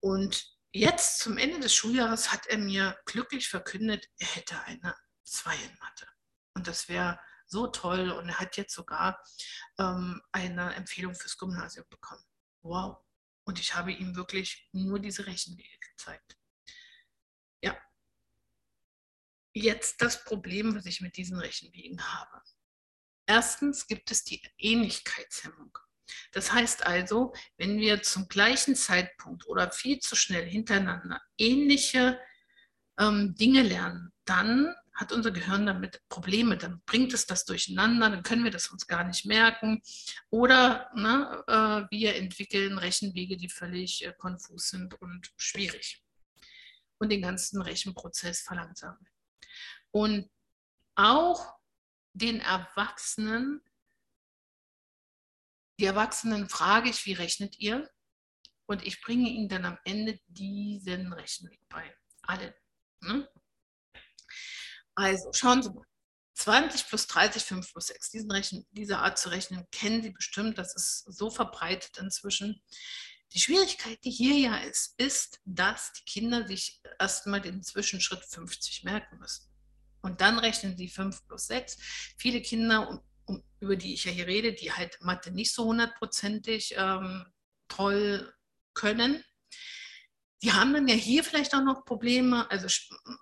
Und 0.00 0.44
jetzt 0.72 1.20
zum 1.20 1.38
Ende 1.38 1.60
des 1.60 1.74
Schuljahres 1.74 2.32
hat 2.32 2.46
er 2.46 2.58
mir 2.58 2.98
glücklich 3.06 3.48
verkündet, 3.48 4.06
er 4.18 4.28
hätte 4.28 4.60
eine 4.64 4.94
2 5.24 5.54
in 5.54 5.78
Mathe. 5.80 6.06
Und 6.54 6.68
das 6.68 6.88
wäre 6.88 7.18
so 7.46 7.68
toll 7.68 8.10
und 8.10 8.28
er 8.28 8.38
hat 8.38 8.56
jetzt 8.56 8.74
sogar 8.74 9.22
ähm, 9.78 10.20
eine 10.32 10.74
Empfehlung 10.74 11.14
fürs 11.14 11.38
Gymnasium 11.38 11.86
bekommen. 11.88 12.24
Wow. 12.62 12.98
Und 13.44 13.60
ich 13.60 13.74
habe 13.74 13.92
ihm 13.92 14.16
wirklich 14.16 14.68
nur 14.72 14.98
diese 14.98 15.26
Rechenwege 15.26 15.78
gezeigt. 15.90 16.36
Ja. 17.62 17.76
Jetzt 19.58 20.02
das 20.02 20.22
Problem, 20.22 20.76
was 20.76 20.84
ich 20.84 21.00
mit 21.00 21.16
diesen 21.16 21.38
Rechenwegen 21.38 21.98
habe. 22.06 22.42
Erstens 23.24 23.86
gibt 23.86 24.10
es 24.10 24.22
die 24.22 24.42
Ähnlichkeitshemmung. 24.58 25.78
Das 26.32 26.52
heißt 26.52 26.86
also, 26.86 27.32
wenn 27.56 27.78
wir 27.78 28.02
zum 28.02 28.28
gleichen 28.28 28.76
Zeitpunkt 28.76 29.46
oder 29.46 29.70
viel 29.70 29.98
zu 29.98 30.14
schnell 30.14 30.46
hintereinander 30.46 31.22
ähnliche 31.38 32.20
ähm, 33.00 33.34
Dinge 33.34 33.62
lernen, 33.62 34.12
dann 34.26 34.74
hat 34.92 35.12
unser 35.12 35.30
Gehirn 35.30 35.64
damit 35.64 36.02
Probleme, 36.10 36.58
dann 36.58 36.82
bringt 36.84 37.14
es 37.14 37.24
das 37.24 37.46
durcheinander, 37.46 38.10
dann 38.10 38.22
können 38.22 38.44
wir 38.44 38.50
das 38.50 38.68
uns 38.68 38.86
gar 38.86 39.04
nicht 39.04 39.24
merken. 39.24 39.80
Oder 40.28 40.90
ne, 40.94 41.42
äh, 41.46 41.96
wir 41.96 42.16
entwickeln 42.16 42.76
Rechenwege, 42.76 43.38
die 43.38 43.48
völlig 43.48 44.04
äh, 44.04 44.12
konfus 44.18 44.68
sind 44.68 45.00
und 45.00 45.32
schwierig 45.38 46.04
und 46.98 47.10
den 47.10 47.22
ganzen 47.22 47.62
Rechenprozess 47.62 48.42
verlangsamen. 48.42 49.08
Und 49.90 50.30
auch 50.94 51.54
den 52.12 52.40
Erwachsenen, 52.40 53.62
die 55.78 55.84
Erwachsenen 55.84 56.48
frage 56.48 56.88
ich, 56.88 57.04
wie 57.06 57.12
rechnet 57.12 57.58
ihr? 57.58 57.90
Und 58.66 58.84
ich 58.84 59.00
bringe 59.00 59.28
ihnen 59.28 59.48
dann 59.48 59.64
am 59.64 59.78
Ende 59.84 60.18
diesen 60.26 61.12
Rechenweg 61.12 61.60
bei. 61.68 61.94
Alle. 62.22 62.56
Ne? 63.00 63.28
Also 64.94 65.32
schauen 65.32 65.62
Sie 65.62 65.70
mal. 65.70 65.86
20 66.34 66.88
plus 66.88 67.06
30, 67.06 67.42
5 67.42 67.72
plus 67.72 67.86
6. 67.86 68.10
Diesen 68.10 68.30
Rechen, 68.30 68.66
diese 68.70 68.98
Art 68.98 69.18
zu 69.18 69.30
rechnen 69.30 69.66
kennen 69.72 70.02
Sie 70.02 70.10
bestimmt. 70.10 70.58
Das 70.58 70.74
ist 70.74 71.04
so 71.06 71.30
verbreitet 71.30 71.96
inzwischen. 71.98 72.62
Die 73.32 73.40
Schwierigkeit, 73.40 73.98
die 74.04 74.10
hier 74.10 74.36
ja 74.36 74.56
ist, 74.58 74.94
ist, 74.98 75.40
dass 75.44 75.92
die 75.92 76.04
Kinder 76.04 76.46
sich 76.46 76.80
erstmal 76.98 77.40
den 77.40 77.62
Zwischenschritt 77.62 78.24
50 78.24 78.84
merken 78.84 79.18
müssen. 79.18 79.46
Und 80.00 80.20
dann 80.20 80.38
rechnen 80.38 80.76
sie 80.76 80.88
5 80.88 81.26
plus 81.26 81.46
6. 81.48 81.78
Viele 82.16 82.40
Kinder, 82.40 82.88
um, 82.88 83.00
um, 83.24 83.42
über 83.60 83.76
die 83.76 83.94
ich 83.94 84.04
ja 84.04 84.12
hier 84.12 84.26
rede, 84.26 84.52
die 84.52 84.72
halt 84.72 84.98
Mathe 85.02 85.32
nicht 85.32 85.52
so 85.52 85.64
hundertprozentig 85.64 86.74
ähm, 86.76 87.26
toll 87.68 88.32
können, 88.74 89.24
die 90.42 90.52
haben 90.52 90.72
dann 90.74 90.86
ja 90.86 90.94
hier 90.94 91.24
vielleicht 91.24 91.54
auch 91.54 91.62
noch 91.62 91.84
Probleme, 91.84 92.48
also 92.50 92.68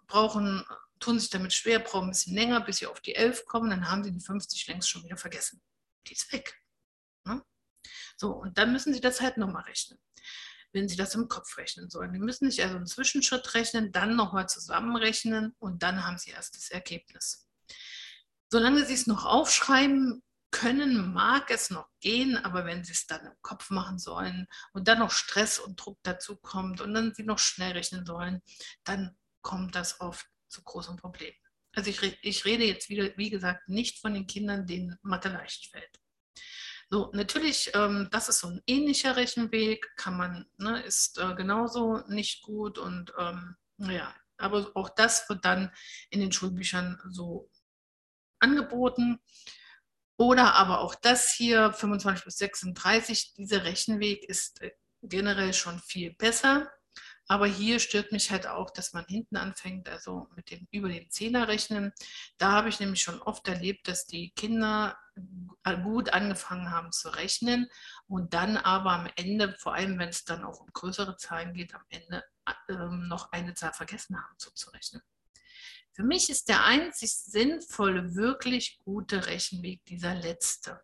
brauchen 0.06 0.64
tun 0.98 1.18
sich 1.18 1.30
damit 1.30 1.52
schwer, 1.52 1.78
brauchen 1.78 2.08
ein 2.08 2.10
bisschen 2.10 2.34
länger, 2.34 2.60
bis 2.60 2.78
sie 2.78 2.86
auf 2.86 3.00
die 3.00 3.14
11 3.14 3.46
kommen, 3.46 3.70
dann 3.70 3.90
haben 3.90 4.02
sie 4.04 4.12
die 4.12 4.20
50 4.20 4.66
längst 4.66 4.90
schon 4.90 5.04
wieder 5.04 5.16
vergessen. 5.16 5.60
Die 6.06 6.12
ist 6.12 6.32
weg. 6.32 6.60
So, 8.16 8.32
und 8.32 8.58
dann 8.58 8.72
müssen 8.72 8.94
sie 8.94 9.00
das 9.00 9.20
halt 9.20 9.36
nochmal 9.36 9.64
rechnen, 9.64 9.98
wenn 10.72 10.88
sie 10.88 10.96
das 10.96 11.14
im 11.14 11.28
Kopf 11.28 11.56
rechnen 11.56 11.90
sollen. 11.90 12.12
Die 12.12 12.18
müssen 12.18 12.50
sich 12.50 12.62
also 12.62 12.76
einen 12.76 12.86
Zwischenschritt 12.86 13.54
rechnen, 13.54 13.92
dann 13.92 14.16
nochmal 14.16 14.48
zusammenrechnen 14.48 15.54
und 15.58 15.82
dann 15.82 16.04
haben 16.04 16.18
sie 16.18 16.30
erst 16.30 16.56
das 16.56 16.70
Ergebnis. 16.70 17.48
Solange 18.50 18.84
sie 18.84 18.94
es 18.94 19.06
noch 19.06 19.24
aufschreiben 19.24 20.22
können, 20.54 21.12
mag 21.12 21.50
es 21.50 21.70
noch 21.70 21.88
gehen, 21.98 22.36
aber 22.36 22.64
wenn 22.64 22.84
sie 22.84 22.92
es 22.92 23.08
dann 23.08 23.26
im 23.26 23.32
Kopf 23.42 23.70
machen 23.70 23.98
sollen 23.98 24.46
und 24.72 24.86
dann 24.86 25.00
noch 25.00 25.10
Stress 25.10 25.58
und 25.58 25.76
Druck 25.76 25.98
dazu 26.04 26.36
kommt 26.36 26.80
und 26.80 26.94
dann 26.94 27.12
sie 27.12 27.24
noch 27.24 27.40
schnell 27.40 27.72
rechnen 27.72 28.06
sollen, 28.06 28.40
dann 28.84 29.16
kommt 29.42 29.74
das 29.74 30.00
oft 30.00 30.26
zu 30.48 30.62
großen 30.62 30.96
Problemen. 30.96 31.36
Also 31.74 31.90
ich, 31.90 32.18
ich 32.22 32.44
rede 32.44 32.64
jetzt 32.64 32.88
wieder, 32.88 33.16
wie 33.16 33.30
gesagt, 33.30 33.68
nicht 33.68 33.98
von 33.98 34.14
den 34.14 34.28
Kindern, 34.28 34.66
denen 34.66 34.96
Mathe 35.02 35.28
leicht 35.28 35.70
fällt. 35.72 36.00
So, 36.90 37.10
natürlich, 37.12 37.72
ähm, 37.74 38.08
das 38.10 38.28
ist 38.28 38.40
so 38.40 38.48
ein 38.48 38.62
ähnlicher 38.66 39.16
Rechenweg, 39.16 39.96
kann 39.96 40.16
man, 40.16 40.46
ne, 40.58 40.82
ist 40.82 41.18
äh, 41.18 41.34
genauso 41.34 42.02
nicht 42.08 42.42
gut 42.42 42.78
und 42.78 43.12
ähm, 43.18 43.56
ja, 43.78 44.14
aber 44.36 44.70
auch 44.74 44.88
das 44.88 45.28
wird 45.28 45.44
dann 45.44 45.72
in 46.10 46.20
den 46.20 46.32
Schulbüchern 46.32 47.00
so 47.08 47.50
angeboten. 48.40 49.20
Oder 50.16 50.54
aber 50.54 50.80
auch 50.80 50.94
das 50.94 51.32
hier, 51.32 51.72
25 51.72 52.24
bis 52.24 52.36
36, 52.36 53.34
dieser 53.34 53.64
Rechenweg 53.64 54.24
ist 54.24 54.60
äh, 54.62 54.72
generell 55.02 55.52
schon 55.52 55.80
viel 55.80 56.14
besser. 56.14 56.70
Aber 57.26 57.46
hier 57.46 57.80
stört 57.80 58.12
mich 58.12 58.30
halt 58.30 58.46
auch, 58.46 58.70
dass 58.70 58.92
man 58.92 59.06
hinten 59.06 59.36
anfängt, 59.36 59.88
also 59.88 60.28
mit 60.36 60.50
dem 60.50 60.68
über 60.70 60.88
den 60.88 61.10
Zehner 61.10 61.48
rechnen. 61.48 61.92
Da 62.36 62.52
habe 62.52 62.68
ich 62.68 62.80
nämlich 62.80 63.00
schon 63.00 63.20
oft 63.22 63.48
erlebt, 63.48 63.88
dass 63.88 64.06
die 64.06 64.30
Kinder 64.30 64.98
gut 65.82 66.10
angefangen 66.12 66.70
haben 66.70 66.92
zu 66.92 67.08
rechnen 67.08 67.68
und 68.06 68.34
dann 68.34 68.56
aber 68.56 68.92
am 68.92 69.08
Ende, 69.16 69.54
vor 69.58 69.74
allem 69.74 69.98
wenn 69.98 70.08
es 70.08 70.24
dann 70.24 70.44
auch 70.44 70.60
um 70.60 70.66
größere 70.72 71.16
Zahlen 71.16 71.54
geht, 71.54 71.74
am 71.74 71.84
Ende 71.88 72.24
äh, 72.68 72.74
noch 73.08 73.32
eine 73.32 73.54
Zahl 73.54 73.72
vergessen 73.72 74.16
haben 74.16 74.38
zuzurechnen. 74.38 75.02
Für 75.92 76.02
mich 76.02 76.28
ist 76.28 76.48
der 76.48 76.64
einzig 76.64 77.16
sinnvolle, 77.16 78.16
wirklich 78.16 78.80
gute 78.84 79.26
Rechenweg 79.26 79.84
dieser 79.84 80.14
letzte. 80.14 80.82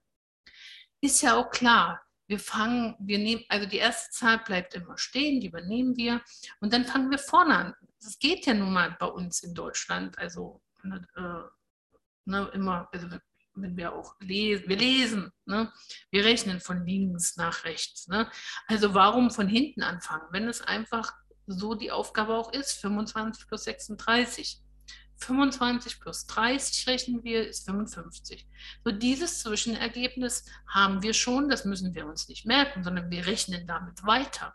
Ist 1.00 1.22
ja 1.22 1.34
auch 1.34 1.50
klar, 1.50 2.00
wir 2.30 2.38
fangen, 2.38 2.94
wir 3.00 3.18
nehmen, 3.18 3.44
also 3.48 3.66
die 3.66 3.78
erste 3.78 4.12
Zahl 4.12 4.38
bleibt 4.38 4.74
immer 4.74 4.96
stehen, 4.96 5.40
die 5.40 5.48
übernehmen 5.48 5.96
wir 5.96 6.22
und 6.60 6.72
dann 6.72 6.84
fangen 6.84 7.10
wir 7.10 7.18
vorne 7.18 7.56
an. 7.56 7.74
Das 8.00 8.20
geht 8.20 8.46
ja 8.46 8.54
nun 8.54 8.72
mal 8.72 8.96
bei 9.00 9.06
uns 9.06 9.42
in 9.42 9.52
Deutschland, 9.52 10.16
also 10.16 10.62
ne, 10.84 11.04
äh, 11.16 12.30
ne, 12.30 12.48
immer, 12.54 12.88
also 12.92 13.08
wenn 13.54 13.76
wir 13.76 13.92
auch 13.92 14.14
lesen, 14.20 14.68
wir 14.68 14.76
lesen, 14.76 15.32
ne, 15.44 15.72
wir 16.12 16.24
rechnen 16.24 16.60
von 16.60 16.86
links 16.86 17.36
nach 17.36 17.64
rechts. 17.64 18.06
Ne? 18.06 18.30
Also 18.68 18.94
warum 18.94 19.32
von 19.32 19.48
hinten 19.48 19.82
anfangen, 19.82 20.28
wenn 20.30 20.48
es 20.48 20.60
einfach 20.60 21.12
so 21.48 21.74
die 21.74 21.90
Aufgabe 21.90 22.36
auch 22.36 22.52
ist, 22.52 22.74
25 22.74 23.48
plus 23.48 23.64
36. 23.64 24.62
25 25.20 26.00
plus 26.00 26.26
30 26.26 26.86
rechnen 26.86 27.24
wir, 27.24 27.46
ist 27.46 27.66
55. 27.66 28.46
So 28.84 28.90
dieses 28.90 29.40
Zwischenergebnis 29.40 30.44
haben 30.66 31.02
wir 31.02 31.14
schon, 31.14 31.48
das 31.48 31.64
müssen 31.64 31.94
wir 31.94 32.06
uns 32.06 32.28
nicht 32.28 32.46
merken, 32.46 32.82
sondern 32.82 33.10
wir 33.10 33.26
rechnen 33.26 33.66
damit 33.66 34.04
weiter. 34.04 34.54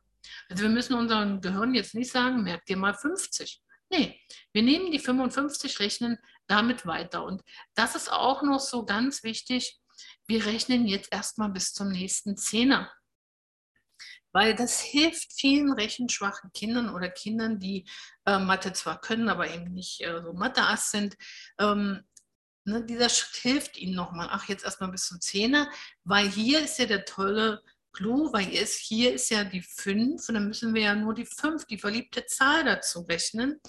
Also 0.49 0.63
wir 0.63 0.69
müssen 0.69 0.95
unserem 0.95 1.41
Gehirn 1.41 1.73
jetzt 1.75 1.95
nicht 1.95 2.11
sagen, 2.11 2.43
merkt 2.43 2.69
dir 2.69 2.77
mal 2.77 2.93
50. 2.93 3.61
Nee, 3.89 4.19
wir 4.51 4.63
nehmen 4.63 4.91
die 4.91 4.99
55, 4.99 5.79
rechnen 5.79 6.17
damit 6.47 6.85
weiter. 6.85 7.23
Und 7.23 7.43
das 7.75 7.95
ist 7.95 8.11
auch 8.11 8.41
noch 8.41 8.59
so 8.59 8.85
ganz 8.85 9.23
wichtig. 9.23 9.79
Wir 10.27 10.45
rechnen 10.45 10.87
jetzt 10.87 11.11
erstmal 11.11 11.49
bis 11.49 11.73
zum 11.73 11.89
nächsten 11.89 12.37
Zehner 12.37 12.91
weil 14.35 14.53
das 14.53 14.81
hilft 14.81 15.31
vielen 15.31 15.71
rechenschwachen 15.71 16.51
Kindern 16.51 16.93
oder 16.93 17.07
Kindern, 17.07 17.57
die 17.57 17.87
äh, 18.25 18.37
Mathe 18.37 18.73
zwar 18.73 18.99
können, 18.99 19.29
aber 19.29 19.49
eben 19.49 19.73
nicht 19.73 20.01
äh, 20.01 20.21
so 20.21 20.33
Mathe-Ass 20.33 20.91
sind. 20.91 21.15
Ähm, 21.57 22.03
ne, 22.65 22.83
dieser 22.83 23.07
Schritt 23.07 23.41
hilft 23.41 23.77
ihnen 23.77 23.95
nochmal. 23.95 24.27
Ach, 24.29 24.49
jetzt 24.49 24.65
erstmal 24.65 24.91
bis 24.91 25.07
zum 25.07 25.21
Zehner, 25.21 25.71
weil 26.03 26.27
hier 26.29 26.61
ist 26.61 26.77
ja 26.79 26.85
der 26.85 27.05
tolle 27.05 27.63
Clou, 27.93 28.33
weil 28.33 28.43
hier 28.43 28.61
ist, 28.61 28.77
hier 28.77 29.13
ist 29.13 29.29
ja 29.29 29.45
die 29.45 29.61
5 29.61 30.27
und 30.27 30.35
dann 30.35 30.49
müssen 30.49 30.73
wir 30.73 30.81
ja 30.81 30.95
nur 30.95 31.13
die 31.13 31.25
5, 31.25 31.63
die 31.65 31.77
verliebte 31.77 32.25
Zahl 32.25 32.65
dazu 32.65 32.99
rechnen 33.03 33.61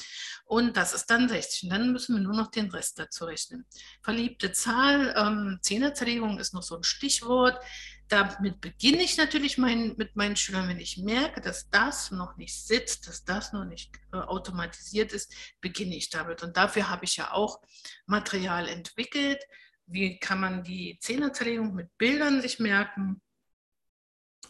und 0.47 0.77
das 0.77 0.95
ist 0.95 1.07
dann 1.07 1.29
60 1.29 1.65
und 1.65 1.71
dann 1.71 1.93
müssen 1.93 2.17
wir 2.17 2.23
nur 2.23 2.35
noch 2.35 2.51
den 2.51 2.71
Rest 2.73 2.99
dazu 2.99 3.25
rechnen. 3.25 3.67
Verliebte 4.03 4.51
Zahl, 4.51 5.15
ähm, 5.17 5.61
Zehnerzerlegung 5.63 6.41
ist 6.41 6.55
noch 6.55 6.65
so 6.65 6.77
ein 6.77 6.83
Stichwort, 6.83 7.63
damit 8.09 8.61
beginne 8.61 9.03
ich 9.03 9.17
natürlich 9.17 9.59
mein, 9.59 9.95
mit 9.97 10.15
meinen 10.15 10.37
Schülern, 10.37 10.69
wenn 10.69 10.79
ich 10.79 10.99
merke, 10.99 11.41
dass 11.41 11.69
das 11.71 12.11
noch 12.11 12.37
nicht 12.37 12.55
sitzt, 12.55 13.09
dass 13.09 13.25
das 13.25 13.53
noch 13.53 13.65
nicht 13.65 13.91
äh, 14.13 14.19
automatisiert 14.19 15.13
ist, 15.13 15.33
beginne 15.61 15.97
ich 15.97 16.11
damit. 16.11 16.43
Und 16.43 16.57
dafür 16.57 16.89
habe 16.89 17.05
ich 17.05 17.17
ja 17.17 17.33
auch 17.33 17.61
Material 18.07 18.69
entwickelt. 18.69 19.43
Wie 19.87 20.19
kann 20.19 20.41
man 20.41 20.63
die 20.63 20.99
Zehnerzerlegung 21.01 21.75
mit 21.75 21.97
Bildern 21.99 22.41
sich 22.43 22.61
merken? 22.61 23.21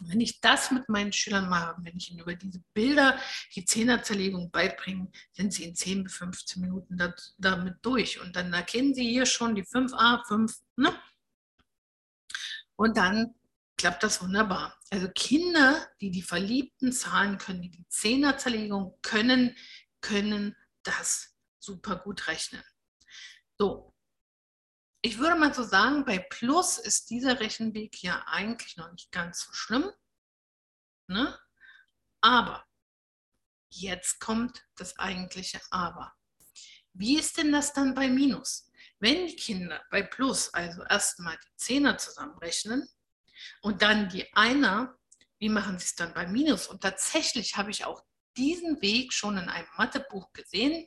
Wenn 0.00 0.20
ich 0.20 0.40
das 0.42 0.70
mit 0.70 0.90
meinen 0.90 1.12
Schülern 1.12 1.48
mache, 1.48 1.76
wenn 1.78 1.96
ich 1.96 2.10
ihnen 2.10 2.20
über 2.20 2.34
diese 2.34 2.62
Bilder 2.74 3.18
die 3.54 3.64
Zehnerzerlegung 3.64 4.50
beibringe, 4.50 5.10
sind 5.32 5.54
sie 5.54 5.64
in 5.64 5.74
10 5.74 6.04
bis 6.04 6.16
15 6.16 6.60
Minuten 6.60 6.98
damit 7.38 7.76
durch. 7.80 8.20
Und 8.20 8.36
dann 8.36 8.52
erkennen 8.52 8.92
sie 8.92 9.08
hier 9.08 9.24
schon 9.24 9.54
die 9.54 9.64
5a, 9.64 10.26
5, 10.26 10.54
ne? 10.76 10.94
Und 12.78 12.98
dann 12.98 13.34
klappt 13.76 14.02
das 14.02 14.22
wunderbar. 14.22 14.78
Also 14.90 15.08
Kinder, 15.08 15.88
die 16.00 16.10
die 16.10 16.22
verliebten 16.22 16.92
Zahlen 16.92 17.38
können, 17.38 17.62
die 17.62 17.70
die 17.70 17.88
Zehnerzerlegung 17.88 18.98
können, 19.02 19.56
können 20.00 20.56
das 20.82 21.36
super 21.58 21.96
gut 21.96 22.26
rechnen. 22.28 22.62
So, 23.58 23.94
ich 25.02 25.18
würde 25.18 25.36
mal 25.36 25.54
so 25.54 25.62
sagen, 25.62 26.04
bei 26.04 26.18
Plus 26.18 26.78
ist 26.78 27.10
dieser 27.10 27.40
Rechenweg 27.40 28.02
ja 28.02 28.24
eigentlich 28.26 28.76
noch 28.76 28.90
nicht 28.92 29.12
ganz 29.12 29.44
so 29.44 29.52
schlimm. 29.52 29.90
Ne? 31.08 31.38
Aber 32.20 32.66
jetzt 33.68 34.20
kommt 34.20 34.66
das 34.76 34.98
eigentliche 34.98 35.60
Aber. 35.70 36.14
Wie 36.92 37.18
ist 37.18 37.36
denn 37.36 37.52
das 37.52 37.72
dann 37.72 37.94
bei 37.94 38.08
Minus? 38.08 38.70
Wenn 38.98 39.26
die 39.26 39.36
Kinder 39.36 39.84
bei 39.90 40.02
Plus 40.02 40.52
also 40.54 40.82
erstmal 40.84 41.36
die 41.36 41.56
Zehner 41.56 41.98
zusammenrechnen 41.98 42.88
und 43.62 43.82
dann 43.82 44.08
die 44.08 44.32
Einer, 44.34 44.96
wie 45.38 45.48
machen 45.48 45.78
sie 45.78 45.86
es 45.86 45.94
dann 45.94 46.14
bei 46.14 46.26
Minus? 46.26 46.66
Und 46.66 46.82
tatsächlich 46.82 47.56
habe 47.56 47.70
ich 47.70 47.84
auch 47.84 48.02
diesen 48.36 48.80
Weg 48.82 49.12
schon 49.12 49.38
in 49.38 49.48
einem 49.48 49.68
Mathebuch 49.76 50.32
gesehen. 50.32 50.86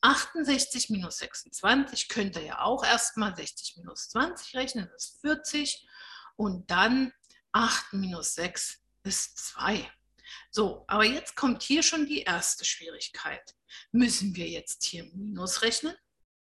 68 0.00 0.90
minus 0.90 1.18
26 1.18 2.08
könnte 2.08 2.40
ja 2.40 2.60
auch 2.60 2.84
erstmal 2.84 3.34
60 3.34 3.78
minus 3.78 4.08
20 4.10 4.54
rechnen, 4.56 4.88
das 4.92 5.04
ist 5.04 5.20
40. 5.20 5.86
Und 6.36 6.70
dann 6.70 7.12
8 7.52 7.94
minus 7.94 8.34
6 8.34 8.80
ist 9.02 9.38
2. 9.38 9.90
So, 10.50 10.84
aber 10.86 11.04
jetzt 11.04 11.36
kommt 11.36 11.62
hier 11.62 11.82
schon 11.82 12.06
die 12.06 12.22
erste 12.22 12.64
Schwierigkeit. 12.64 13.54
Müssen 13.92 14.34
wir 14.36 14.48
jetzt 14.48 14.84
hier 14.84 15.04
Minus 15.14 15.62
rechnen? 15.62 15.96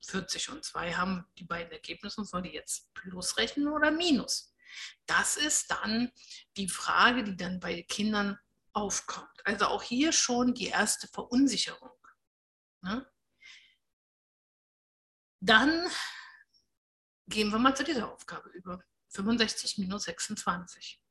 40 0.06 0.50
und 0.50 0.64
2 0.64 0.94
haben 0.94 1.26
die 1.38 1.46
beiden 1.46 1.72
Ergebnisse 1.72 2.22
und 2.22 2.28
soll 2.28 2.44
die 2.44 2.50
jetzt 2.54 2.94
Plus 2.94 3.38
rechnen 3.38 3.68
oder 3.68 3.92
Minus? 3.92 4.54
Das 5.06 5.38
ist 5.38 5.72
dann 5.72 6.12
die 6.58 6.70
Frage, 6.70 7.24
die 7.24 7.36
dann 7.36 7.60
bei 7.60 7.84
Kindern 7.84 8.38
aufkommt. 8.74 9.30
Also 9.46 9.66
auch 9.68 9.84
hier 9.84 10.12
schon 10.12 10.54
die 10.54 10.68
erste 10.68 11.08
Verunsicherung. 11.08 11.92
Ne? 12.82 13.10
Dann 15.40 15.88
gehen 17.28 17.50
wir 17.50 17.60
mal 17.60 17.76
zu 17.76 17.84
dieser 17.84 18.12
Aufgabe 18.12 18.50
über. 18.50 18.84
65 19.10 19.78
minus 19.78 20.04
26. 20.04 21.02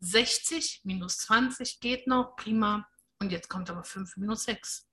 60 0.00 0.80
minus 0.84 1.18
20 1.18 1.80
geht 1.80 2.06
noch, 2.06 2.34
prima. 2.36 2.88
Und 3.18 3.30
jetzt 3.30 3.48
kommt 3.48 3.70
aber 3.70 3.84
5 3.84 4.16
minus 4.16 4.44
6. 4.44 4.88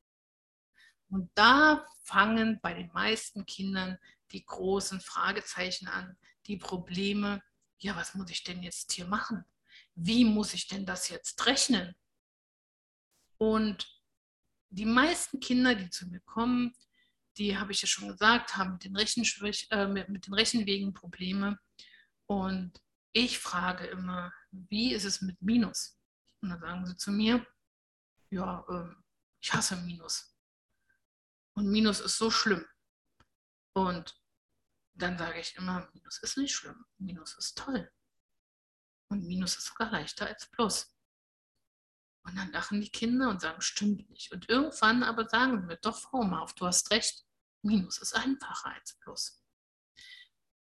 Und 1.09 1.31
da 1.33 1.87
fangen 2.03 2.59
bei 2.61 2.73
den 2.73 2.91
meisten 2.93 3.45
Kindern 3.45 3.97
die 4.31 4.45
großen 4.45 5.01
Fragezeichen 5.01 5.87
an, 5.87 6.17
die 6.45 6.57
Probleme. 6.57 7.41
Ja, 7.79 7.95
was 7.95 8.13
muss 8.13 8.29
ich 8.29 8.43
denn 8.43 8.61
jetzt 8.61 8.91
hier 8.91 9.05
machen? 9.05 9.43
Wie 9.95 10.25
muss 10.25 10.53
ich 10.53 10.67
denn 10.67 10.85
das 10.85 11.09
jetzt 11.09 11.45
rechnen? 11.45 11.95
Und 13.37 13.87
die 14.69 14.85
meisten 14.85 15.39
Kinder, 15.39 15.75
die 15.75 15.89
zu 15.89 16.07
mir 16.07 16.19
kommen, 16.21 16.73
die 17.37 17.57
habe 17.57 17.71
ich 17.71 17.81
ja 17.81 17.87
schon 17.87 18.09
gesagt, 18.09 18.57
haben 18.57 18.73
mit 18.73 18.83
den, 18.83 18.95
äh, 18.95 19.87
mit, 19.87 20.09
mit 20.09 20.27
den 20.27 20.33
Rechenwegen 20.33 20.93
Probleme. 20.93 21.57
Und 22.27 22.81
ich 23.13 23.39
frage 23.39 23.87
immer, 23.87 24.33
wie 24.51 24.93
ist 24.93 25.05
es 25.05 25.21
mit 25.21 25.41
Minus? 25.41 25.97
Und 26.41 26.49
dann 26.49 26.59
sagen 26.59 26.85
sie 26.85 26.97
zu 26.97 27.11
mir, 27.11 27.45
ja, 28.29 28.65
äh, 28.69 28.93
ich 29.41 29.53
hasse 29.53 29.77
Minus. 29.77 30.35
Und 31.53 31.67
Minus 31.67 32.01
ist 32.01 32.17
so 32.17 32.29
schlimm. 32.29 32.65
Und 33.73 34.15
dann 35.01 35.17
sage 35.17 35.39
ich 35.39 35.55
immer, 35.55 35.89
Minus 35.93 36.19
ist 36.19 36.37
nicht 36.37 36.53
schlimm, 36.53 36.85
Minus 36.97 37.35
ist 37.35 37.57
toll. 37.57 37.91
Und 39.09 39.25
Minus 39.25 39.57
ist 39.57 39.65
sogar 39.65 39.91
leichter 39.91 40.27
als 40.27 40.47
Plus. 40.47 40.95
Und 42.23 42.35
dann 42.35 42.51
lachen 42.51 42.81
die 42.81 42.91
Kinder 42.91 43.29
und 43.29 43.41
sagen, 43.41 43.61
stimmt 43.61 44.09
nicht. 44.09 44.31
Und 44.31 44.49
irgendwann 44.49 45.03
aber 45.03 45.27
sagen 45.27 45.67
wir, 45.67 45.77
doch, 45.77 45.97
Frau 45.97 46.23
Mauf, 46.23 46.53
du 46.53 46.67
hast 46.67 46.91
recht, 46.91 47.25
Minus 47.61 47.97
ist 47.97 48.13
einfacher 48.15 48.73
als 48.73 48.93
Plus. 48.99 49.43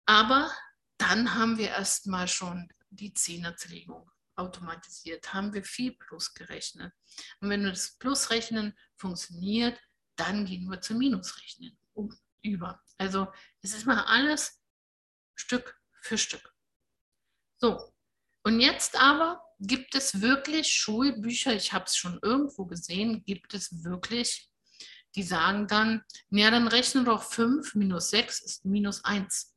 Aber 0.06 0.50
dann 0.98 1.34
haben 1.34 1.58
wir 1.58 1.68
erstmal 1.68 2.28
schon 2.28 2.72
die 2.90 3.12
Zehnerzerlegung 3.14 4.10
automatisiert, 4.36 5.32
haben 5.34 5.52
wir 5.52 5.64
viel 5.64 5.92
Plus 5.96 6.34
gerechnet. 6.34 6.92
Und 7.40 7.50
wenn 7.50 7.64
das 7.64 7.98
Plus 7.98 8.30
rechnen 8.30 8.76
funktioniert, 8.96 9.80
dann 10.16 10.44
gehen 10.44 10.70
wir 10.70 10.80
zum 10.80 10.98
Minus 10.98 11.38
rechnen 11.38 11.78
um, 11.94 12.16
über. 12.42 12.82
Also 12.98 13.32
es 13.62 13.74
ist 13.74 13.86
mal 13.86 14.04
alles 14.04 14.60
Stück 15.34 15.80
für 16.00 16.18
Stück. 16.18 16.54
So, 17.56 17.92
und 18.44 18.60
jetzt 18.60 18.96
aber 18.96 19.42
gibt 19.60 19.94
es 19.94 20.20
wirklich 20.20 20.72
Schulbücher, 20.72 21.54
ich 21.54 21.72
habe 21.72 21.84
es 21.84 21.96
schon 21.96 22.18
irgendwo 22.22 22.66
gesehen, 22.66 23.24
gibt 23.24 23.54
es 23.54 23.84
wirklich, 23.84 24.50
die 25.14 25.22
sagen 25.22 25.68
dann, 25.68 26.04
ja, 26.30 26.50
dann 26.50 26.66
rechne 26.66 27.04
doch 27.04 27.22
5 27.22 27.74
minus 27.76 28.10
6 28.10 28.40
ist 28.40 28.64
minus 28.64 29.04
1. 29.04 29.54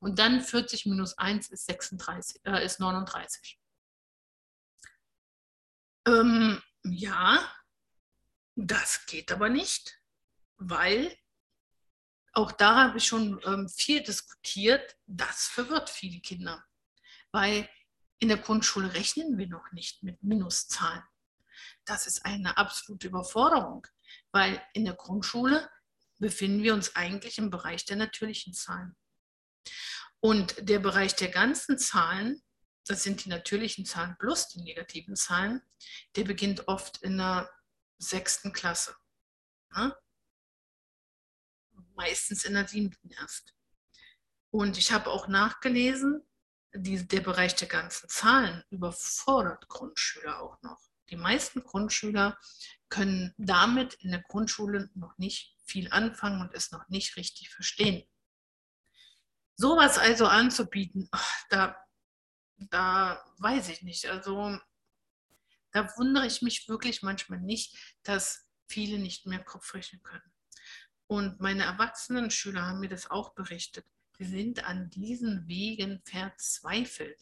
Und 0.00 0.18
dann 0.18 0.40
40 0.40 0.86
minus 0.86 1.18
1 1.18 1.50
ist, 1.50 1.66
36, 1.66 2.40
äh, 2.44 2.64
ist 2.64 2.80
39. 2.80 3.60
Ähm, 6.06 6.62
ja, 6.84 7.52
das 8.54 9.04
geht 9.06 9.32
aber 9.32 9.48
nicht, 9.48 9.97
weil 10.58 11.16
auch 12.32 12.52
da 12.52 12.84
habe 12.84 12.98
ich 12.98 13.06
schon 13.06 13.40
ähm, 13.44 13.68
viel 13.68 14.02
diskutiert, 14.02 14.96
das 15.06 15.46
verwirrt 15.46 15.90
viele 15.90 16.20
Kinder. 16.20 16.64
Weil 17.32 17.68
in 18.18 18.28
der 18.28 18.38
Grundschule 18.38 18.94
rechnen 18.94 19.38
wir 19.38 19.48
noch 19.48 19.72
nicht 19.72 20.02
mit 20.02 20.22
Minuszahlen. 20.22 21.02
Das 21.84 22.06
ist 22.06 22.24
eine 22.24 22.56
absolute 22.56 23.08
Überforderung, 23.08 23.86
weil 24.30 24.62
in 24.72 24.84
der 24.84 24.94
Grundschule 24.94 25.68
befinden 26.18 26.62
wir 26.62 26.74
uns 26.74 26.96
eigentlich 26.96 27.38
im 27.38 27.50
Bereich 27.50 27.84
der 27.86 27.96
natürlichen 27.96 28.52
Zahlen. 28.52 28.96
Und 30.20 30.68
der 30.68 30.80
Bereich 30.80 31.14
der 31.14 31.28
ganzen 31.28 31.78
Zahlen, 31.78 32.42
das 32.86 33.02
sind 33.02 33.24
die 33.24 33.28
natürlichen 33.28 33.84
Zahlen 33.84 34.16
plus 34.18 34.48
die 34.48 34.62
negativen 34.62 35.14
Zahlen, 35.14 35.62
der 36.16 36.24
beginnt 36.24 36.66
oft 36.66 37.02
in 37.02 37.18
der 37.18 37.50
sechsten 37.98 38.52
Klasse. 38.52 38.94
Meistens 41.98 42.44
in 42.44 42.54
der 42.54 42.68
siebten 42.68 43.10
erst. 43.10 43.54
Und 44.50 44.78
ich 44.78 44.92
habe 44.92 45.10
auch 45.10 45.26
nachgelesen, 45.26 46.22
die, 46.72 47.06
der 47.08 47.22
Bereich 47.22 47.56
der 47.56 47.66
ganzen 47.66 48.08
Zahlen 48.08 48.62
überfordert 48.70 49.68
Grundschüler 49.68 50.40
auch 50.40 50.62
noch. 50.62 50.78
Die 51.10 51.16
meisten 51.16 51.64
Grundschüler 51.64 52.38
können 52.88 53.34
damit 53.36 53.94
in 53.94 54.12
der 54.12 54.22
Grundschule 54.22 54.88
noch 54.94 55.18
nicht 55.18 55.56
viel 55.64 55.90
anfangen 55.90 56.40
und 56.40 56.54
es 56.54 56.70
noch 56.70 56.88
nicht 56.88 57.16
richtig 57.16 57.50
verstehen. 57.50 58.08
Sowas 59.56 59.98
also 59.98 60.26
anzubieten, 60.26 61.10
da, 61.50 61.76
da 62.58 63.24
weiß 63.38 63.70
ich 63.70 63.82
nicht. 63.82 64.06
Also 64.06 64.56
da 65.72 65.96
wundere 65.96 66.26
ich 66.28 66.42
mich 66.42 66.68
wirklich 66.68 67.02
manchmal 67.02 67.40
nicht, 67.40 67.76
dass 68.04 68.48
viele 68.68 68.98
nicht 68.98 69.26
mehr 69.26 69.42
Kopf 69.42 69.74
rechnen 69.74 70.00
können. 70.04 70.32
Und 71.08 71.40
meine 71.40 71.64
erwachsenen 71.64 72.30
Schüler 72.30 72.66
haben 72.66 72.80
mir 72.80 72.88
das 72.88 73.10
auch 73.10 73.34
berichtet 73.34 73.84
sind 74.18 74.64
an 74.64 74.90
diesen 74.90 75.46
Wegen 75.46 76.00
verzweifelt. 76.04 77.18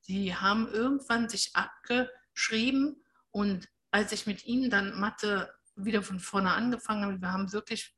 Sie 0.00 0.34
haben 0.34 0.68
irgendwann 0.68 1.28
sich 1.28 1.54
abgeschrieben 1.54 3.04
und 3.30 3.68
als 3.90 4.12
ich 4.12 4.26
mit 4.26 4.44
ihnen 4.46 4.70
dann 4.70 4.98
Mathe 4.98 5.52
wieder 5.74 6.02
von 6.02 6.20
vorne 6.20 6.52
angefangen 6.52 7.04
habe, 7.04 7.20
wir 7.20 7.32
haben 7.32 7.52
wirklich 7.52 7.94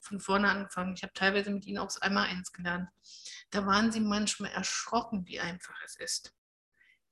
von 0.00 0.20
vorne 0.20 0.50
angefangen, 0.50 0.94
ich 0.94 1.02
habe 1.02 1.14
teilweise 1.14 1.50
mit 1.50 1.66
ihnen 1.66 1.78
auch 1.78 1.86
das 1.86 2.02
einmal 2.02 2.26
eins 2.26 2.52
gelernt, 2.52 2.88
da 3.50 3.64
waren 3.66 3.92
sie 3.92 4.00
manchmal 4.00 4.50
erschrocken, 4.50 5.26
wie 5.26 5.40
einfach 5.40 5.76
es 5.84 5.96
ist. 5.96 6.34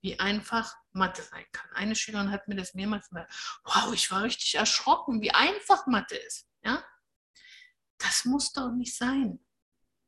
Wie 0.00 0.18
einfach 0.18 0.74
Mathe 0.92 1.22
sein 1.22 1.44
kann. 1.52 1.70
Eine 1.74 1.94
Schülerin 1.94 2.32
hat 2.32 2.48
mir 2.48 2.56
das 2.56 2.74
mehrmals 2.74 3.08
gesagt, 3.08 3.32
wow, 3.64 3.92
ich 3.94 4.10
war 4.10 4.24
richtig 4.24 4.56
erschrocken, 4.56 5.22
wie 5.22 5.30
einfach 5.30 5.86
Mathe 5.86 6.16
ist. 6.16 6.48
Ja? 6.64 6.84
Das 8.02 8.24
muss 8.24 8.52
doch 8.52 8.72
nicht 8.72 8.96
sein. 8.96 9.38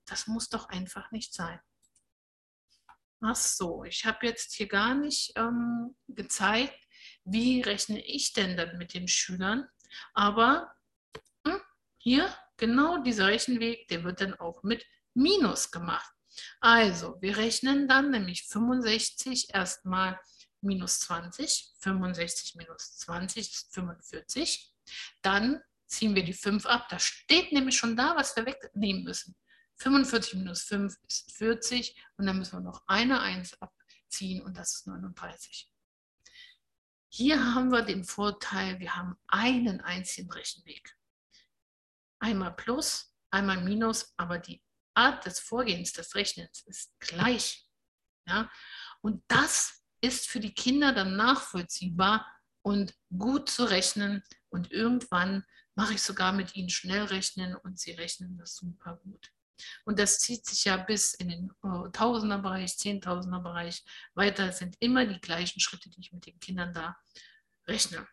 Das 0.07 0.27
muss 0.27 0.49
doch 0.49 0.69
einfach 0.69 1.11
nicht 1.13 1.33
sein. 1.33 1.61
Ach 3.21 3.37
so, 3.37 3.85
ich 3.85 4.05
habe 4.05 4.27
jetzt 4.27 4.53
hier 4.55 4.69
gar 4.69 4.95
nicht 4.95 5.33
ähm, 5.37 5.97
gezeigt, 6.09 6.79
wie 7.25 7.63
rechne 7.63 8.05
ich 8.05 8.33
denn 8.33 8.57
dann 8.57 8.77
mit 8.77 8.93
den 8.93 9.09
Schülern. 9.09 9.67
Aber 10.13 10.75
hm, 11.47 11.61
hier, 11.97 12.35
genau 12.57 12.99
dieser 12.99 13.29
Rechenweg, 13.29 13.89
der 13.89 14.05
wird 14.05 14.21
dann 14.21 14.35
auch 14.35 14.63
mit 14.63 14.85
Minus 15.15 15.71
gemacht. 15.71 16.13
Also, 16.61 17.17
wir 17.21 17.37
rechnen 17.37 17.87
dann 17.87 18.11
nämlich 18.11 18.45
65 18.49 19.55
erstmal 19.55 20.21
minus 20.61 21.01
20. 21.01 21.75
65 21.79 22.57
minus 22.57 22.99
20 22.99 23.53
ist 23.53 23.75
45. 23.75 24.73
Dann 25.23 25.63
ziehen 25.87 26.14
wir 26.14 26.25
die 26.25 26.33
5 26.33 26.66
ab. 26.66 26.88
Da 26.88 26.99
steht 26.99 27.53
nämlich 27.53 27.77
schon 27.77 27.97
da, 27.97 28.16
was 28.16 28.37
wir 28.37 28.47
wegnehmen 28.47 29.05
müssen. 29.05 29.37
45 29.77 30.35
minus 30.35 30.62
5 30.62 30.97
ist 31.09 31.33
40 31.33 31.97
und 32.16 32.27
dann 32.27 32.38
müssen 32.38 32.59
wir 32.59 32.61
noch 32.61 32.83
eine 32.87 33.20
1 33.20 33.61
abziehen 33.61 34.42
und 34.42 34.57
das 34.57 34.75
ist 34.77 34.87
39. 34.87 35.70
Hier 37.09 37.55
haben 37.55 37.70
wir 37.70 37.83
den 37.83 38.05
Vorteil, 38.05 38.81
wir 38.81 38.97
haben 38.97 39.16
einen 39.29 39.81
einzigen 39.81 40.31
Rechenweg. 40.33 40.97
Einmal 42.18 42.55
plus, 42.55 43.12
einmal 43.31 43.62
minus, 43.62 44.14
aber 44.16 44.38
die 44.38 44.62
Art 44.94 45.27
des 45.27 45.40
Vorgehens, 45.40 45.92
des 45.92 46.14
Rechnens 46.14 46.62
ist 46.62 46.99
gleich. 47.01 47.68
Ja? 48.27 48.51
Und 49.01 49.23
das 49.29 49.85
ist 50.01 50.29
für 50.29 50.40
die 50.40 50.55
Kinder 50.55 50.92
dann 50.92 51.16
nachvollziehbar 51.16 52.27
und 52.62 52.94
gut 53.16 53.49
zu 53.49 53.64
rechnen. 53.64 54.23
Und 54.49 54.70
irgendwann 54.70 55.44
mache 55.75 55.95
ich 55.95 56.03
sogar 56.03 56.33
mit 56.33 56.55
ihnen 56.57 56.71
schnell 56.71 57.05
rechnen 57.05 57.57
und 57.57 57.79
sie 57.79 57.93
rechnen 57.93 58.37
das 58.39 58.57
super 58.57 58.97
gut. 59.03 59.31
Und 59.85 59.99
das 59.99 60.19
zieht 60.19 60.47
sich 60.47 60.65
ja 60.65 60.77
bis 60.77 61.15
in 61.15 61.29
den 61.29 61.51
äh, 61.63 61.91
Tausenderbereich, 61.93 62.77
Zehntausender-Bereich 62.77 63.85
weiter. 64.15 64.49
Es 64.49 64.59
sind 64.59 64.77
immer 64.81 65.07
die 65.07 65.21
gleichen 65.21 65.61
Schritte, 65.61 65.91
die 65.91 66.01
ich 66.01 66.13
mit 66.13 66.27
den 66.27 66.41
Kindern 66.41 66.73
da 66.73 66.97
rechne. 67.67 68.07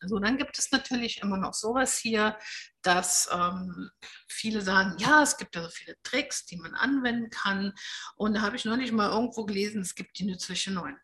So, 0.00 0.18
dann 0.18 0.36
gibt 0.36 0.58
es 0.58 0.70
natürlich 0.70 1.22
immer 1.22 1.38
noch 1.38 1.54
sowas 1.54 1.96
hier, 1.96 2.38
dass 2.82 3.28
ähm, 3.32 3.90
viele 4.28 4.60
sagen, 4.60 4.96
ja, 4.98 5.22
es 5.22 5.36
gibt 5.38 5.54
ja 5.54 5.62
so 5.62 5.70
viele 5.70 5.96
Tricks, 6.02 6.44
die 6.44 6.56
man 6.56 6.74
anwenden 6.74 7.30
kann. 7.30 7.72
Und 8.16 8.34
da 8.34 8.42
habe 8.42 8.56
ich 8.56 8.66
neulich 8.66 8.92
mal 8.92 9.10
irgendwo 9.10 9.46
gelesen, 9.46 9.80
es 9.80 9.94
gibt 9.94 10.18
die 10.18 10.24
nützliche 10.24 10.70
9. 10.70 10.96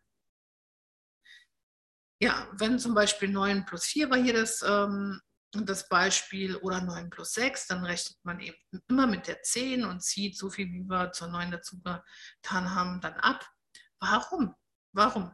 Ja, 2.19 2.47
wenn 2.53 2.79
zum 2.79 2.93
Beispiel 2.93 3.29
9 3.29 3.65
plus 3.65 3.85
4 3.85 4.09
war 4.09 4.17
hier 4.17 4.33
das, 4.33 4.61
ähm, 4.61 5.19
das 5.51 5.87
Beispiel 5.87 6.55
oder 6.57 6.81
9 6.81 7.09
plus 7.09 7.33
6, 7.33 7.67
dann 7.67 7.85
rechnet 7.85 8.17
man 8.23 8.39
eben 8.39 8.57
immer 8.87 9.07
mit 9.07 9.27
der 9.27 9.41
10 9.41 9.85
und 9.85 10.01
zieht 10.01 10.37
so 10.37 10.49
viel, 10.49 10.67
wie 10.67 10.83
wir 10.83 11.11
zur 11.11 11.27
9 11.27 11.51
dazu 11.51 11.81
getan 11.81 12.73
haben, 12.73 13.01
dann 13.01 13.13
ab. 13.15 13.45
Warum? 13.99 14.55
Warum? 14.93 15.31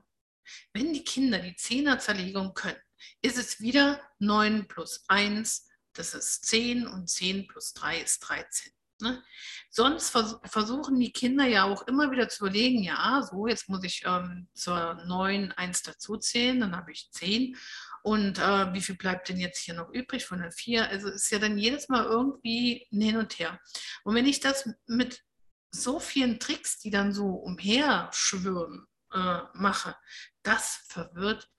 Wenn 0.74 0.94
die 0.94 1.04
Kinder 1.04 1.40
die 1.40 1.56
Zehnerzerlegung 1.56 2.54
können, 2.54 2.82
ist 3.22 3.38
es 3.38 3.60
wieder 3.60 4.02
9 4.20 4.68
plus 4.68 5.04
1, 5.08 5.68
das 5.94 6.14
ist 6.14 6.46
10 6.46 6.88
und 6.88 7.10
10 7.10 7.48
plus 7.48 7.74
3 7.74 8.00
ist 8.00 8.20
13. 8.20 8.74
Ne? 9.02 9.24
Sonst 9.70 10.10
vers 10.10 10.38
versuchen 10.46 11.00
die 11.00 11.12
Kinder 11.12 11.46
ja 11.46 11.64
auch 11.64 11.88
immer 11.88 12.12
wieder 12.12 12.28
zu 12.28 12.46
überlegen, 12.46 12.84
ja, 12.84 13.22
so, 13.30 13.48
jetzt 13.48 13.70
muss 13.70 13.84
ich 13.84 14.04
ähm, 14.06 14.48
zur 14.54 14.96
9 15.06 15.52
1 15.54 15.84
dazuzählen, 15.84 16.60
dann 16.60 16.76
habe 16.76 16.92
ich 16.92 17.10
10. 17.12 17.56
Und 18.04 18.40
äh, 18.40 18.74
wie 18.74 18.82
viel 18.82 18.96
bleibt 18.96 19.30
denn 19.30 19.38
jetzt 19.38 19.60
hier 19.60 19.74
noch 19.74 19.90
übrig 19.90 20.26
von 20.26 20.40
der 20.40 20.52
4? 20.52 20.90
Also 20.90 21.10
ist 21.10 21.32
ja 21.32 21.40
dann 21.40 21.58
jedes 21.58 21.90
Mal 21.90 22.06
irgendwie 22.06 22.88
hin 22.90 23.18
und 23.18 23.40
her. 23.40 23.60
Und 24.04 24.16
wenn 24.16 24.26
ich 24.26 24.40
das 24.40 24.70
mit 24.88 25.24
so 25.72 26.00
vielen 26.00 26.40
Tricks, 26.40 26.80
die 26.80 26.90
dann 26.90 27.14
so 27.14 27.28
umherschwirren, 27.28 28.88
äh, 29.14 29.40
mache, 29.54 29.96
das 30.44 30.84
verwirrt 30.88 31.50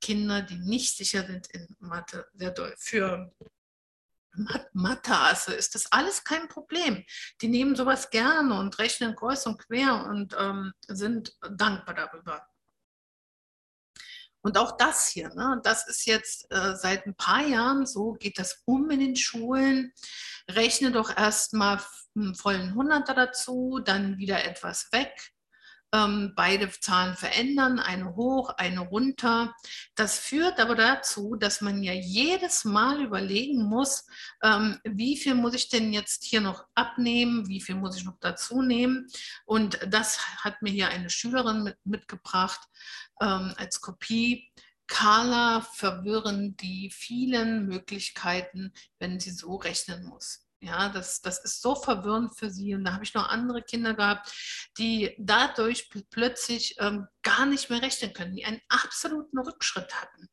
Kinder, 0.00 0.42
die 0.42 0.56
nicht 0.56 0.96
sicher 0.96 1.26
sind 1.26 1.46
in 1.48 1.76
Mathe, 1.78 2.26
sehr 2.34 2.52
doll. 2.52 2.74
Für 2.78 3.32
Mathe-Asse 4.72 5.54
ist 5.54 5.74
das 5.74 5.90
alles 5.92 6.24
kein 6.24 6.48
Problem. 6.48 7.04
Die 7.40 7.48
nehmen 7.48 7.74
sowas 7.74 8.10
gerne 8.10 8.58
und 8.58 8.78
rechnen 8.78 9.16
kreuz 9.16 9.46
und 9.46 9.58
quer 9.58 10.06
und 10.06 10.36
ähm, 10.38 10.72
sind 10.86 11.36
dankbar 11.50 11.94
darüber. 11.94 12.46
Und 14.42 14.56
auch 14.56 14.76
das 14.78 15.08
hier, 15.08 15.28
ne, 15.34 15.60
das 15.62 15.86
ist 15.86 16.06
jetzt 16.06 16.50
äh, 16.50 16.74
seit 16.74 17.06
ein 17.06 17.14
paar 17.14 17.42
Jahren 17.42 17.84
so, 17.84 18.12
geht 18.12 18.38
das 18.38 18.62
um 18.64 18.90
in 18.90 19.00
den 19.00 19.16
Schulen. 19.16 19.92
Rechne 20.50 20.92
doch 20.92 21.14
erstmal 21.14 21.80
einen 22.16 22.34
vollen 22.34 22.74
Hunderter 22.74 23.14
dazu, 23.14 23.80
dann 23.84 24.16
wieder 24.16 24.42
etwas 24.44 24.90
weg 24.92 25.32
ähm, 25.92 26.32
beide 26.36 26.70
Zahlen 26.70 27.16
verändern, 27.16 27.78
eine 27.78 28.14
hoch, 28.14 28.50
eine 28.56 28.80
runter. 28.80 29.54
Das 29.94 30.18
führt 30.18 30.60
aber 30.60 30.74
dazu, 30.74 31.36
dass 31.36 31.60
man 31.60 31.82
ja 31.82 31.92
jedes 31.92 32.64
Mal 32.64 33.02
überlegen 33.02 33.64
muss, 33.64 34.06
ähm, 34.42 34.78
wie 34.84 35.16
viel 35.16 35.34
muss 35.34 35.54
ich 35.54 35.68
denn 35.68 35.92
jetzt 35.92 36.24
hier 36.24 36.40
noch 36.40 36.64
abnehmen, 36.74 37.48
wie 37.48 37.60
viel 37.60 37.74
muss 37.74 37.96
ich 37.96 38.04
noch 38.04 38.18
dazu 38.20 38.62
nehmen. 38.62 39.06
Und 39.44 39.78
das 39.88 40.20
hat 40.44 40.62
mir 40.62 40.70
hier 40.70 40.88
eine 40.88 41.10
Schülerin 41.10 41.62
mit, 41.64 41.76
mitgebracht 41.84 42.60
ähm, 43.20 43.54
als 43.56 43.80
Kopie. 43.80 44.52
Carla 44.86 45.60
verwirren 45.60 46.56
die 46.56 46.90
vielen 46.90 47.66
Möglichkeiten, 47.66 48.72
wenn 48.98 49.20
sie 49.20 49.30
so 49.30 49.54
rechnen 49.54 50.04
muss. 50.04 50.49
Ja, 50.62 50.90
das, 50.90 51.22
das 51.22 51.42
ist 51.42 51.62
so 51.62 51.74
verwirrend 51.74 52.36
für 52.38 52.50
sie. 52.50 52.74
Und 52.74 52.84
da 52.84 52.92
habe 52.92 53.04
ich 53.04 53.14
noch 53.14 53.28
andere 53.28 53.62
Kinder 53.62 53.94
gehabt, 53.94 54.30
die 54.76 55.16
dadurch 55.18 55.88
plötzlich 56.10 56.76
ähm, 56.78 57.06
gar 57.22 57.46
nicht 57.46 57.70
mehr 57.70 57.80
rechnen 57.80 58.12
können, 58.12 58.36
die 58.36 58.44
einen 58.44 58.60
absoluten 58.68 59.38
Rückschritt 59.38 59.94
hatten. 59.94 60.28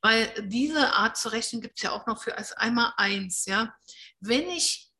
Weil 0.00 0.32
diese 0.46 0.92
Art 0.92 1.16
zu 1.16 1.30
rechnen 1.30 1.60
gibt 1.60 1.78
es 1.78 1.82
ja 1.82 1.90
auch 1.90 2.06
noch 2.06 2.22
für 2.22 2.38
als 2.38 2.52
einmal 2.52 2.92
eins. 2.96 3.44
Ja? 3.46 3.74
Wenn 4.20 4.48
ich 4.50 4.92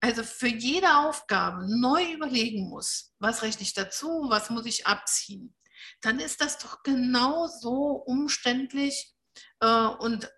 also 0.00 0.24
für 0.24 0.48
jede 0.48 0.96
Aufgabe 0.96 1.66
neu 1.68 2.12
überlegen 2.12 2.68
muss, 2.68 3.12
was 3.18 3.42
rechne 3.42 3.62
ich 3.62 3.74
dazu, 3.74 4.26
was 4.28 4.50
muss 4.50 4.66
ich 4.66 4.86
abziehen, 4.86 5.54
dann 6.00 6.18
ist 6.18 6.40
das 6.40 6.58
doch 6.58 6.82
genauso 6.82 8.02
umständlich 8.06 9.14
äh, 9.60 9.86
und 9.86 10.28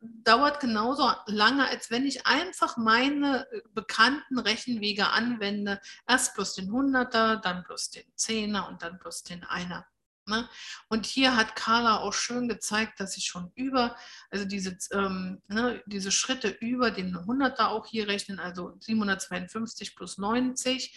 dauert 0.00 0.60
genauso 0.60 1.10
lange, 1.26 1.68
als 1.68 1.90
wenn 1.90 2.06
ich 2.06 2.26
einfach 2.26 2.76
meine 2.76 3.50
äh, 3.50 3.60
bekannten 3.74 4.38
Rechenwege 4.38 5.08
anwende. 5.08 5.80
Erst 6.06 6.34
plus 6.34 6.54
den 6.54 6.70
Hunderter, 6.70 7.36
dann 7.36 7.64
plus 7.64 7.90
den 7.90 8.04
Zehner 8.14 8.68
und 8.68 8.82
dann 8.82 8.98
plus 8.98 9.22
den 9.22 9.44
Einer. 9.44 9.86
Ne? 10.28 10.48
Und 10.88 11.06
hier 11.06 11.36
hat 11.36 11.56
Carla 11.56 11.98
auch 11.98 12.12
schön 12.12 12.48
gezeigt, 12.48 13.00
dass 13.00 13.16
ich 13.16 13.24
schon 13.24 13.50
über, 13.54 13.96
also 14.30 14.44
diese, 14.44 14.76
ähm, 14.92 15.42
ne, 15.48 15.82
diese 15.86 16.12
Schritte 16.12 16.48
über 16.48 16.90
den 16.90 17.26
Hunderter 17.26 17.70
auch 17.70 17.86
hier 17.86 18.06
rechnen, 18.08 18.38
also 18.38 18.76
752 18.80 19.96
plus 19.96 20.18
90 20.18 20.94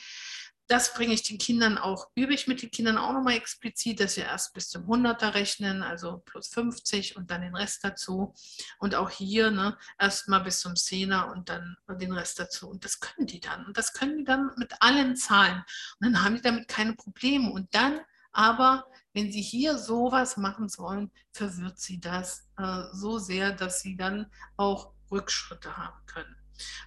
das 0.72 0.94
bringe 0.94 1.14
ich 1.14 1.24
den 1.24 1.38
Kindern 1.38 1.78
auch, 1.78 2.08
übe 2.16 2.34
ich 2.34 2.48
mit 2.48 2.62
den 2.62 2.72
Kindern 2.72 2.98
auch 2.98 3.12
nochmal 3.12 3.34
explizit, 3.34 4.00
dass 4.00 4.16
wir 4.16 4.24
erst 4.24 4.54
bis 4.54 4.70
zum 4.70 4.84
100er 4.84 5.34
rechnen, 5.34 5.84
also 5.84 6.20
plus 6.20 6.48
50 6.48 7.18
und 7.18 7.30
dann 7.30 7.42
den 7.42 7.56
Rest 7.56 7.84
dazu. 7.84 8.34
Und 8.80 8.96
auch 8.96 9.10
hier 9.10 9.52
ne, 9.52 9.78
erstmal 10.00 10.42
bis 10.42 10.62
zum 10.62 10.74
10er 10.74 11.30
und 11.30 11.50
dann 11.50 11.76
den 11.90 12.14
Rest 12.14 12.40
dazu. 12.40 12.70
Und 12.70 12.86
das 12.86 13.02
können 13.02 13.28
die 13.28 13.42
dann. 13.42 13.66
Und 13.66 13.78
das 13.78 13.92
können 13.92 14.20
die 14.20 14.24
dann 14.24 14.52
mit 14.56 14.74
allen 14.80 15.18
Zahlen. 15.18 15.62
Und 16.00 16.14
dann 16.14 16.24
haben 16.24 16.36
die 16.36 16.42
damit 16.42 16.70
keine 16.70 16.94
Probleme. 16.94 17.52
Und 17.52 17.76
dann 17.76 18.00
aber, 18.32 18.88
wenn 19.14 19.30
sie 19.30 19.42
hier 19.42 19.78
sowas 19.78 20.38
machen 20.38 20.70
sollen, 20.70 21.12
verwirrt 21.34 21.80
sie 21.80 22.00
das 22.00 22.48
äh, 22.58 22.84
so 22.94 23.20
sehr, 23.20 23.52
dass 23.52 23.82
sie 23.82 23.98
dann 23.98 24.32
auch 24.56 24.94
Rückschritte 25.12 25.76
haben 25.76 26.00
können. 26.06 26.34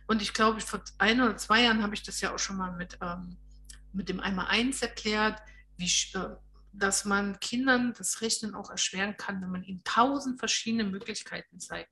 Und 0.06 0.22
ich 0.22 0.32
glaube, 0.32 0.60
vor 0.62 0.80
ein 0.96 1.20
oder 1.20 1.36
zwei 1.36 1.64
Jahren 1.64 1.82
habe 1.82 1.92
ich 1.92 2.02
das 2.02 2.22
ja 2.22 2.32
auch 2.32 2.38
schon 2.38 2.56
mal 2.56 2.72
mit 2.72 2.96
ähm, 3.02 3.36
mit 3.94 4.08
dem 4.08 4.20
Einmal-Eins 4.20 4.82
erklärt, 4.82 5.40
wie, 5.76 5.90
äh, 6.14 6.36
dass 6.72 7.04
man 7.04 7.38
Kindern 7.40 7.94
das 7.96 8.20
Rechnen 8.20 8.54
auch 8.54 8.70
erschweren 8.70 9.16
kann, 9.16 9.40
wenn 9.40 9.50
man 9.50 9.62
ihnen 9.62 9.82
tausend 9.84 10.38
verschiedene 10.38 10.84
Möglichkeiten 10.84 11.60
zeigt. 11.60 11.90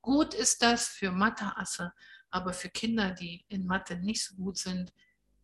Gut 0.00 0.34
ist 0.34 0.62
das 0.62 0.88
für 0.88 1.10
Mathe-Asse, 1.10 1.92
aber 2.30 2.52
für 2.52 2.70
Kinder, 2.70 3.10
die 3.12 3.44
in 3.48 3.66
Mathe 3.66 3.96
nicht 3.96 4.24
so 4.24 4.34
gut 4.36 4.58
sind, 4.58 4.92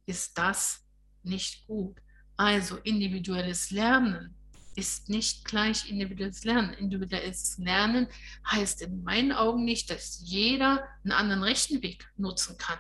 ist 0.07 0.37
das 0.39 0.87
nicht 1.23 1.67
gut. 1.67 1.99
Also 2.37 2.79
individuelles 2.79 3.71
Lernen 3.71 4.35
ist 4.77 5.11
nicht 5.11 5.45
gleich 5.45 5.91
individuelles 5.91 6.45
Lernen. 6.45 6.73
Individuelles 6.75 7.59
Lernen 7.59 8.07
heißt 8.47 8.83
in 8.83 9.03
meinen 9.03 9.33
Augen 9.33 9.65
nicht, 9.65 9.91
dass 9.91 10.21
jeder 10.25 10.89
einen 11.05 11.13
anderen 11.13 11.43
Rechenweg 11.43 12.09
nutzen 12.17 12.57
kann 12.57 12.79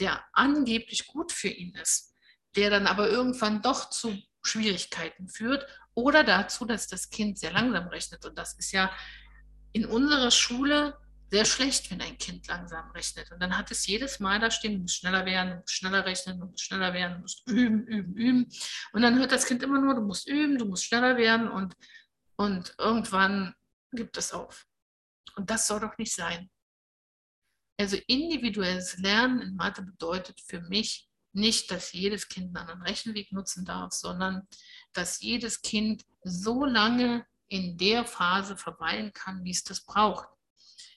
der 0.00 0.24
angeblich 0.32 1.06
gut 1.06 1.32
für 1.32 1.48
ihn 1.48 1.74
ist, 1.74 2.14
der 2.56 2.70
dann 2.70 2.86
aber 2.86 3.08
irgendwann 3.08 3.62
doch 3.62 3.90
zu 3.90 4.16
Schwierigkeiten 4.42 5.28
führt 5.28 5.66
oder 5.94 6.24
dazu, 6.24 6.64
dass 6.64 6.88
das 6.88 7.10
Kind 7.10 7.38
sehr 7.38 7.52
langsam 7.52 7.88
rechnet. 7.88 8.24
Und 8.24 8.36
das 8.36 8.54
ist 8.54 8.72
ja 8.72 8.90
in 9.72 9.86
unserer 9.86 10.30
Schule 10.30 10.98
sehr 11.30 11.44
schlecht, 11.44 11.90
wenn 11.90 12.00
ein 12.00 12.18
Kind 12.18 12.46
langsam 12.46 12.90
rechnet. 12.92 13.30
Und 13.32 13.40
dann 13.40 13.56
hat 13.56 13.70
es 13.70 13.86
jedes 13.86 14.20
Mal 14.20 14.38
da 14.38 14.50
stehen, 14.50 14.74
du 14.74 14.78
musst 14.82 14.96
schneller 14.96 15.24
werden, 15.24 15.50
du 15.50 15.56
musst 15.56 15.74
schneller 15.74 16.04
rechnen, 16.04 16.38
du 16.38 16.46
musst 16.46 16.64
schneller 16.64 16.92
werden, 16.92 17.14
du 17.14 17.20
musst 17.22 17.48
üben, 17.48 17.86
üben, 17.86 18.14
üben. 18.14 18.52
Und 18.92 19.02
dann 19.02 19.18
hört 19.18 19.32
das 19.32 19.46
Kind 19.46 19.62
immer 19.62 19.80
nur, 19.80 19.94
du 19.94 20.02
musst 20.02 20.28
üben, 20.28 20.58
du 20.58 20.64
musst 20.66 20.84
schneller 20.84 21.16
werden 21.16 21.48
und, 21.48 21.74
und 22.36 22.74
irgendwann 22.78 23.54
gibt 23.92 24.16
es 24.16 24.32
auf. 24.32 24.66
Und 25.36 25.50
das 25.50 25.66
soll 25.66 25.80
doch 25.80 25.98
nicht 25.98 26.14
sein. 26.14 26.50
Also 27.76 27.96
individuelles 28.06 28.98
Lernen 28.98 29.40
in 29.40 29.56
Mathe 29.56 29.82
bedeutet 29.82 30.40
für 30.40 30.60
mich 30.60 31.08
nicht, 31.32 31.70
dass 31.70 31.92
jedes 31.92 32.28
Kind 32.28 32.46
einen 32.46 32.56
anderen 32.56 32.82
Rechenweg 32.82 33.32
nutzen 33.32 33.64
darf, 33.64 33.92
sondern 33.92 34.46
dass 34.92 35.20
jedes 35.20 35.62
Kind 35.62 36.04
so 36.22 36.64
lange 36.64 37.26
in 37.48 37.76
der 37.76 38.04
Phase 38.04 38.56
verweilen 38.56 39.12
kann, 39.12 39.44
wie 39.44 39.50
es 39.50 39.64
das 39.64 39.84
braucht. 39.84 40.28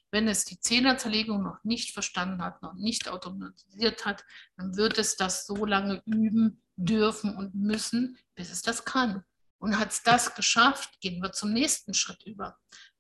wenn 0.10 0.28
es 0.28 0.46
die 0.46 0.60
Zehnerzerlegung 0.60 1.44
noch 1.44 1.64
nicht 1.64 1.94
verstanden 1.94 2.42
hat, 2.42 2.62
noch 2.62 2.74
nicht 2.74 3.10
automatisiert 3.10 4.06
hat, 4.06 4.24
dann 4.56 4.78
wird 4.78 4.98
es 4.98 5.18
das 5.18 5.46
so 5.46 5.66
lange 5.66 6.02
üben 6.06 6.62
dürfen 6.78 7.36
und 7.36 7.54
müssen, 7.56 8.18
bis 8.34 8.50
es 8.50 8.62
das 8.62 8.86
kann. 8.86 9.24
Und 9.60 9.78
hat 9.78 9.92
es 9.92 10.04
das 10.04 10.36
geschafft, 10.36 11.02
gehen 11.02 11.22
wir 11.22 11.34
zum 11.34 11.52
nächsten 11.52 11.94
Schritt 11.94 12.24
über. 12.24 12.58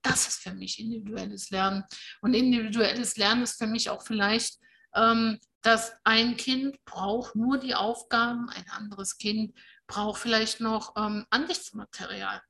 Das 0.08 0.28
ist 0.28 0.42
für 0.42 0.54
mich 0.54 0.80
individuelles 0.80 1.50
Lernen. 1.50 1.84
Und 2.22 2.34
individuelles 2.34 3.18
Lernen 3.18 3.44
ist 3.44 3.58
für 3.58 3.68
mich 3.68 3.90
auch 3.90 4.04
vielleicht, 4.04 4.60
ähm, 4.96 5.40
dass 5.62 5.94
ein 6.04 6.38
Kind 6.38 6.84
braucht 6.86 7.36
nur 7.36 7.58
die 7.58 7.76
Aufgaben, 7.76 8.50
ein 8.50 8.70
anderes 8.70 9.18
Kind 9.18 9.54
braucht 9.88 10.22
vielleicht 10.22 10.62
noch 10.62 10.96
ähm, 10.98 11.26
Ansichtsmaterial 11.30 12.42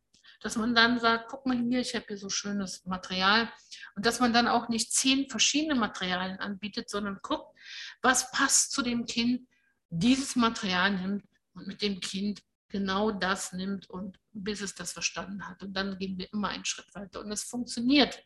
dass 0.41 0.55
man 0.55 0.75
dann 0.75 0.99
sagt, 0.99 1.29
guck 1.29 1.45
mal 1.45 1.57
hier, 1.57 1.79
ich 1.79 1.95
habe 1.95 2.05
hier 2.07 2.17
so 2.17 2.29
schönes 2.29 2.85
Material 2.85 3.51
und 3.95 4.05
dass 4.05 4.19
man 4.19 4.33
dann 4.33 4.47
auch 4.47 4.69
nicht 4.69 4.93
zehn 4.93 5.29
verschiedene 5.29 5.75
Materialien 5.75 6.39
anbietet, 6.39 6.89
sondern 6.89 7.19
guckt, 7.21 7.57
was 8.01 8.31
passt 8.31 8.71
zu 8.71 8.81
dem 8.81 9.05
Kind, 9.05 9.47
dieses 9.89 10.35
Material 10.35 10.91
nimmt 10.91 11.23
und 11.53 11.67
mit 11.67 11.81
dem 11.81 11.99
Kind 11.99 12.41
genau 12.69 13.11
das 13.11 13.53
nimmt 13.53 13.89
und 13.89 14.19
bis 14.31 14.61
es 14.61 14.75
das 14.75 14.93
verstanden 14.93 15.47
hat. 15.47 15.61
Und 15.63 15.73
dann 15.73 15.97
gehen 15.97 16.17
wir 16.17 16.31
immer 16.33 16.49
einen 16.49 16.65
Schritt 16.65 16.93
weiter 16.93 17.21
und 17.21 17.31
es 17.31 17.43
funktioniert. 17.43 18.23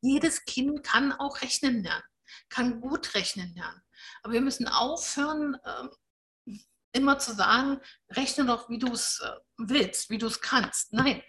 Jedes 0.00 0.44
Kind 0.44 0.84
kann 0.84 1.12
auch 1.12 1.42
rechnen 1.42 1.82
lernen, 1.82 2.04
kann 2.48 2.80
gut 2.80 3.14
rechnen 3.14 3.54
lernen. 3.54 3.82
Aber 4.22 4.34
wir 4.34 4.40
müssen 4.40 4.68
aufhören, 4.68 5.56
ähm, 5.64 5.90
immer 6.92 7.18
zu 7.18 7.34
sagen, 7.34 7.80
rechne 8.10 8.46
doch, 8.46 8.68
wie 8.68 8.78
du 8.78 8.92
es 8.92 9.20
äh, 9.20 9.36
willst, 9.58 10.10
wie 10.10 10.18
du 10.18 10.26
es 10.26 10.40
kannst. 10.40 10.92
Nein, 10.92 11.22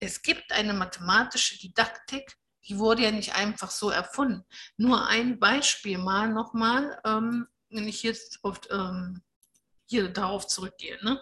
es 0.00 0.22
gibt 0.22 0.52
eine 0.52 0.72
mathematische 0.72 1.58
Didaktik, 1.58 2.36
die 2.66 2.78
wurde 2.78 3.02
ja 3.02 3.10
nicht 3.10 3.34
einfach 3.34 3.70
so 3.70 3.90
erfunden. 3.90 4.44
Nur 4.76 5.06
ein 5.06 5.38
Beispiel 5.38 5.98
mal 5.98 6.32
nochmal, 6.32 7.00
ähm, 7.04 7.46
wenn 7.70 7.88
ich 7.88 8.02
jetzt 8.02 8.38
oft 8.42 8.68
hier 9.88 10.08
darauf 10.08 10.46
zurückgehe. 10.46 11.02
Ne? 11.04 11.20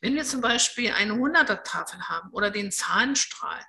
Wenn 0.00 0.14
wir 0.14 0.24
zum 0.24 0.40
Beispiel 0.40 0.92
eine 0.92 1.14
100er-Tafel 1.14 2.08
haben 2.08 2.30
oder 2.30 2.50
den 2.50 2.70
Zahlenstrahl, 2.70 3.64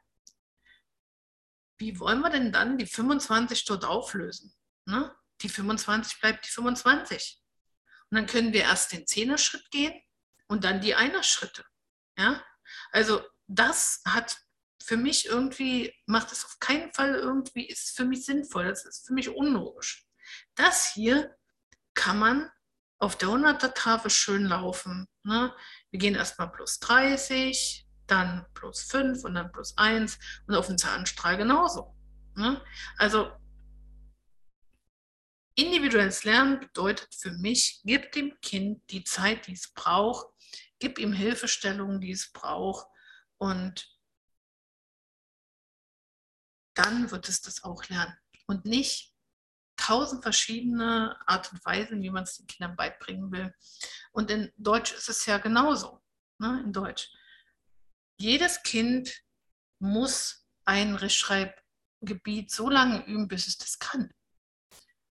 wie 1.77 1.99
wollen 1.99 2.21
wir 2.21 2.29
denn 2.29 2.51
dann 2.51 2.77
die 2.77 2.85
25 2.85 3.65
dort 3.65 3.85
auflösen? 3.85 4.55
Ne? 4.85 5.13
Die 5.41 5.49
25 5.49 6.21
bleibt 6.21 6.45
die 6.45 6.51
25. 6.51 7.41
Und 8.09 8.15
dann 8.17 8.27
können 8.27 8.53
wir 8.53 8.61
erst 8.61 8.93
den 8.93 9.07
Zehnerschritt 9.07 9.69
gehen 9.71 9.99
und 10.47 10.63
dann 10.63 10.79
die 10.79 10.95
Einerschritte. 10.95 11.65
Ja? 12.17 12.43
Also 12.91 13.21
das 13.47 14.01
hat 14.07 14.37
für 14.81 14.97
mich 14.97 15.25
irgendwie, 15.25 15.93
macht 16.05 16.31
es 16.31 16.45
auf 16.45 16.59
keinen 16.59 16.93
Fall 16.93 17.15
irgendwie, 17.15 17.67
ist 17.67 17.95
für 17.95 18.05
mich 18.05 18.25
sinnvoll, 18.25 18.65
das 18.65 18.85
ist 18.85 19.07
für 19.07 19.13
mich 19.13 19.29
unlogisch. 19.29 20.05
Das 20.53 20.93
hier 20.93 21.35
kann 21.95 22.19
man 22.19 22.51
auf 22.99 23.17
der 23.17 23.29
100er 23.29 23.73
Tafel 23.73 24.09
schön 24.09 24.45
laufen. 24.45 25.07
Ne? 25.23 25.53
Wir 25.91 25.99
gehen 25.99 26.15
erstmal 26.15 26.51
plus 26.51 26.79
30, 26.79 27.87
dann 28.07 28.45
plus 28.53 28.83
5 28.83 29.23
und 29.23 29.35
dann 29.35 29.51
plus 29.51 29.77
1 29.77 30.17
und 30.47 30.55
auf 30.55 30.67
den 30.67 30.77
Zahnstrahl 30.77 31.37
genauso. 31.37 31.95
Ne? 32.35 32.61
Also 32.97 33.31
Individuelles 35.57 36.25
Lernen 36.25 36.59
bedeutet 36.59 37.15
für 37.15 37.31
mich, 37.31 37.79
gib 37.85 38.11
dem 38.11 38.37
Kind 38.41 38.81
die 38.91 39.05
Zeit, 39.05 39.47
die 39.47 39.53
es 39.53 39.71
braucht, 39.73 40.27
gib 40.79 40.99
ihm 40.99 41.13
Hilfestellungen, 41.13 42.01
die 42.01 42.11
es 42.11 42.31
braucht 42.33 42.87
und 43.37 43.89
dann 46.73 47.09
wird 47.09 47.29
es 47.29 47.41
das 47.41 47.63
auch 47.63 47.87
lernen. 47.87 48.17
Und 48.47 48.65
nicht 48.65 49.14
tausend 49.77 50.23
verschiedene 50.23 51.17
Art 51.27 51.51
und 51.51 51.63
Weisen, 51.65 52.01
wie 52.01 52.09
man 52.09 52.23
es 52.23 52.37
den 52.37 52.47
Kindern 52.47 52.75
beibringen 52.75 53.31
will. 53.31 53.53
Und 54.11 54.31
in 54.31 54.51
Deutsch 54.57 54.93
ist 54.93 55.09
es 55.09 55.25
ja 55.25 55.37
genauso. 55.37 56.01
Ne? 56.39 56.61
In 56.63 56.73
Deutsch. 56.73 57.09
Jedes 58.17 58.63
Kind 58.63 59.13
muss 59.79 60.47
ein 60.63 60.95
Rechtschreibgebiet 60.95 62.51
so 62.51 62.69
lange 62.69 63.05
üben, 63.05 63.27
bis 63.27 63.47
es 63.47 63.57
das 63.57 63.79
kann. 63.79 64.11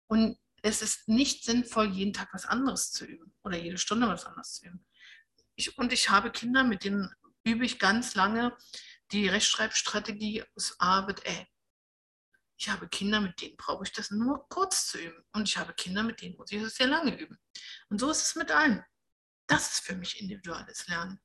Und 0.06 0.38
es 0.62 0.82
ist 0.82 1.08
nicht 1.08 1.44
sinnvoll, 1.44 1.90
jeden 1.90 2.12
Tag 2.12 2.28
was 2.32 2.46
anderes 2.46 2.92
zu 2.92 3.04
üben 3.06 3.32
oder 3.42 3.56
jede 3.56 3.78
Stunde 3.78 4.08
was 4.08 4.26
anderes 4.26 4.54
zu 4.54 4.66
üben. 4.66 4.86
Ich, 5.54 5.78
und 5.78 5.92
ich 5.92 6.10
habe 6.10 6.30
Kinder, 6.30 6.64
mit 6.64 6.84
denen 6.84 7.10
übe 7.44 7.64
ich 7.64 7.78
ganz 7.78 8.14
lange 8.14 8.56
die 9.12 9.28
Rechtschreibstrategie 9.28 10.44
aus 10.54 10.76
A 10.78 11.06
wird 11.06 11.26
Ä. 11.26 11.46
Ich 12.60 12.68
habe 12.68 12.90
Kinder, 12.90 13.22
mit 13.22 13.40
denen 13.40 13.56
brauche 13.56 13.84
ich 13.84 13.92
das 13.92 14.10
nur 14.10 14.46
kurz 14.50 14.88
zu 14.88 14.98
üben. 14.98 15.24
Und 15.32 15.48
ich 15.48 15.56
habe 15.56 15.72
Kinder, 15.72 16.02
mit 16.02 16.20
denen 16.20 16.36
muss 16.36 16.52
ich 16.52 16.62
das 16.62 16.74
sehr 16.74 16.88
lange 16.88 17.18
üben. 17.18 17.38
Und 17.88 17.98
so 17.98 18.10
ist 18.10 18.22
es 18.22 18.34
mit 18.34 18.50
allen. 18.50 18.84
Das 19.46 19.72
ist 19.72 19.80
für 19.80 19.96
mich 19.96 20.20
individuelles 20.20 20.86
Lernen. 20.86 21.18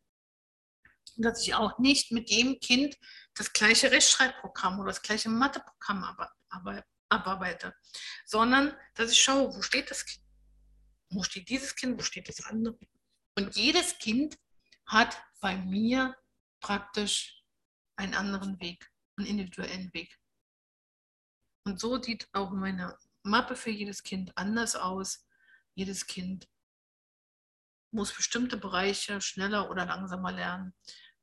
Und 1.17 1.23
dass 1.25 1.41
ich 1.41 1.53
auch 1.53 1.77
nicht 1.77 2.13
mit 2.13 2.29
jedem 2.29 2.57
Kind 2.61 2.97
das 3.33 3.51
gleiche 3.51 3.91
Rechtschreibprogramm 3.91 4.79
oder 4.79 4.87
das 4.87 5.01
gleiche 5.01 5.27
Matheprogramm 5.27 6.05
abarbeite, 7.09 7.75
sondern 8.25 8.73
dass 8.93 9.11
ich 9.11 9.21
schaue, 9.21 9.53
wo 9.53 9.61
steht 9.61 9.91
das 9.91 10.05
Kind? 10.05 10.23
Wo 11.09 11.21
steht 11.21 11.49
dieses 11.49 11.75
Kind? 11.75 11.99
Wo 11.99 12.03
steht 12.03 12.29
das 12.29 12.45
andere? 12.45 12.79
Und 13.37 13.57
jedes 13.57 13.97
Kind 13.97 14.37
hat 14.87 15.21
bei 15.41 15.57
mir 15.57 16.15
praktisch 16.61 17.43
einen 17.97 18.13
anderen 18.13 18.57
Weg, 18.61 18.89
einen 19.17 19.27
individuellen 19.27 19.93
Weg. 19.93 20.17
Und 21.65 21.79
so 21.79 22.01
sieht 22.01 22.29
auch 22.33 22.51
meine 22.51 22.97
Mappe 23.23 23.55
für 23.55 23.71
jedes 23.71 24.03
Kind 24.03 24.31
anders 24.37 24.75
aus. 24.75 25.25
Jedes 25.73 26.07
Kind 26.07 26.47
muss 27.91 28.13
bestimmte 28.13 28.57
Bereiche 28.57 29.19
schneller 29.19 29.69
oder 29.69 29.85
langsamer 29.85 30.31
lernen 30.31 30.73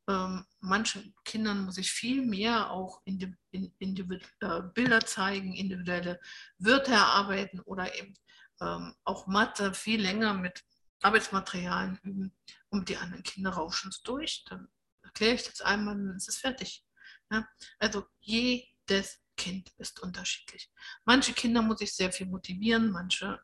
ähm, 0.09 0.45
manchen 0.61 1.15
Kindern 1.25 1.65
muss 1.65 1.79
ich 1.79 1.93
viel 1.93 2.23
mehr 2.23 2.71
auch 2.71 3.01
in, 3.05 3.37
in, 3.51 3.73
in 3.79 4.21
äh, 4.41 4.63
Bilder 4.75 5.01
zeigen, 5.01 5.55
individuelle 5.55 6.21
Wörter 6.59 6.95
erarbeiten 6.95 7.61
oder 7.61 7.95
eben 7.95 8.15
ähm, 8.61 8.95
auch 9.05 9.27
Mathe 9.27 9.75
viel 9.75 10.01
länger 10.01 10.35
mit 10.35 10.65
Arbeitsmaterialien 11.03 11.99
üben 12.03 12.33
und 12.69 12.89
die 12.89 12.97
anderen 12.97 13.23
Kinder 13.23 13.51
rauschen 13.51 13.91
es 13.91 14.03
durch. 14.03 14.45
Dann 14.49 14.69
erkläre 15.03 15.35
ich 15.35 15.45
das 15.45 15.61
einmal, 15.61 15.95
dann 15.95 16.17
ist 16.17 16.29
es 16.29 16.39
fertig. 16.39 16.85
Ja? 17.31 17.47
Also 17.79 18.07
jedes 18.21 19.22
Kind 19.37 19.73
ist 19.79 20.01
unterschiedlich. 20.01 20.71
Manche 21.05 21.33
Kinder 21.33 21.63
muss 21.63 21.81
ich 21.81 21.95
sehr 21.95 22.13
viel 22.13 22.27
motivieren, 22.27 22.91
manche 22.91 23.41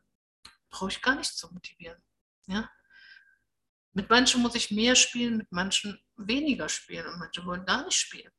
brauche 0.69 0.89
ich 0.91 1.01
gar 1.01 1.15
nicht 1.15 1.35
zu 1.35 1.51
motivieren. 1.51 2.01
Ja? 2.47 2.69
Mit 3.93 4.09
manchen 4.09 4.41
muss 4.41 4.55
ich 4.55 4.71
mehr 4.71 4.95
spielen, 4.95 5.37
mit 5.37 5.51
manchen 5.51 5.99
weniger 6.15 6.69
spielen 6.69 7.07
und 7.07 7.19
manche 7.19 7.45
wollen 7.45 7.65
gar 7.65 7.85
nicht 7.85 7.97
spielen. 7.97 8.31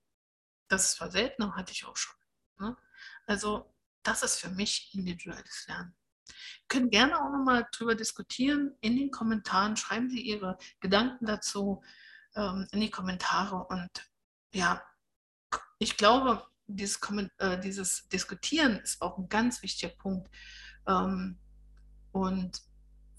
Das 0.68 0.86
ist 0.86 0.96
zwar 0.96 1.10
seltener, 1.10 1.56
hatte 1.56 1.72
ich 1.72 1.84
auch 1.84 1.96
schon. 1.96 2.14
Ne? 2.58 2.76
Also 3.26 3.74
das 4.02 4.22
ist 4.22 4.40
für 4.40 4.50
mich 4.50 4.94
individuelles 4.94 5.66
Lernen. 5.66 5.96
Wir 6.26 6.68
können 6.68 6.90
gerne 6.90 7.16
auch 7.16 7.30
nochmal 7.30 7.66
drüber 7.72 7.96
diskutieren 7.96 8.76
in 8.80 8.96
den 8.96 9.10
Kommentaren. 9.10 9.76
Schreiben 9.76 10.08
Sie 10.08 10.20
Ihre 10.20 10.56
Gedanken 10.78 11.26
dazu 11.26 11.82
ähm, 12.36 12.68
in 12.70 12.80
die 12.80 12.90
Kommentare. 12.90 13.66
Und 13.66 13.90
ja, 14.52 14.82
ich 15.78 15.96
glaube, 15.96 16.46
dieses, 16.76 16.98
äh, 17.38 17.58
dieses 17.60 18.08
Diskutieren 18.08 18.80
ist 18.80 19.00
auch 19.02 19.18
ein 19.18 19.28
ganz 19.28 19.62
wichtiger 19.62 19.94
Punkt. 19.94 20.30
Ähm, 20.86 21.38
und 22.12 22.62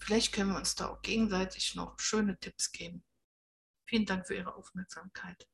Vielleicht 0.02 0.34
können 0.34 0.50
wir 0.50 0.56
uns 0.56 0.74
da 0.74 0.88
auch 0.88 1.00
gegenseitig 1.00 1.76
noch 1.76 1.96
schöne 2.00 2.36
Tipps 2.36 2.72
geben. 2.72 3.04
Vielen 3.86 4.04
Dank 4.04 4.26
für 4.26 4.34
Ihre 4.34 4.56
Aufmerksamkeit. 4.56 5.46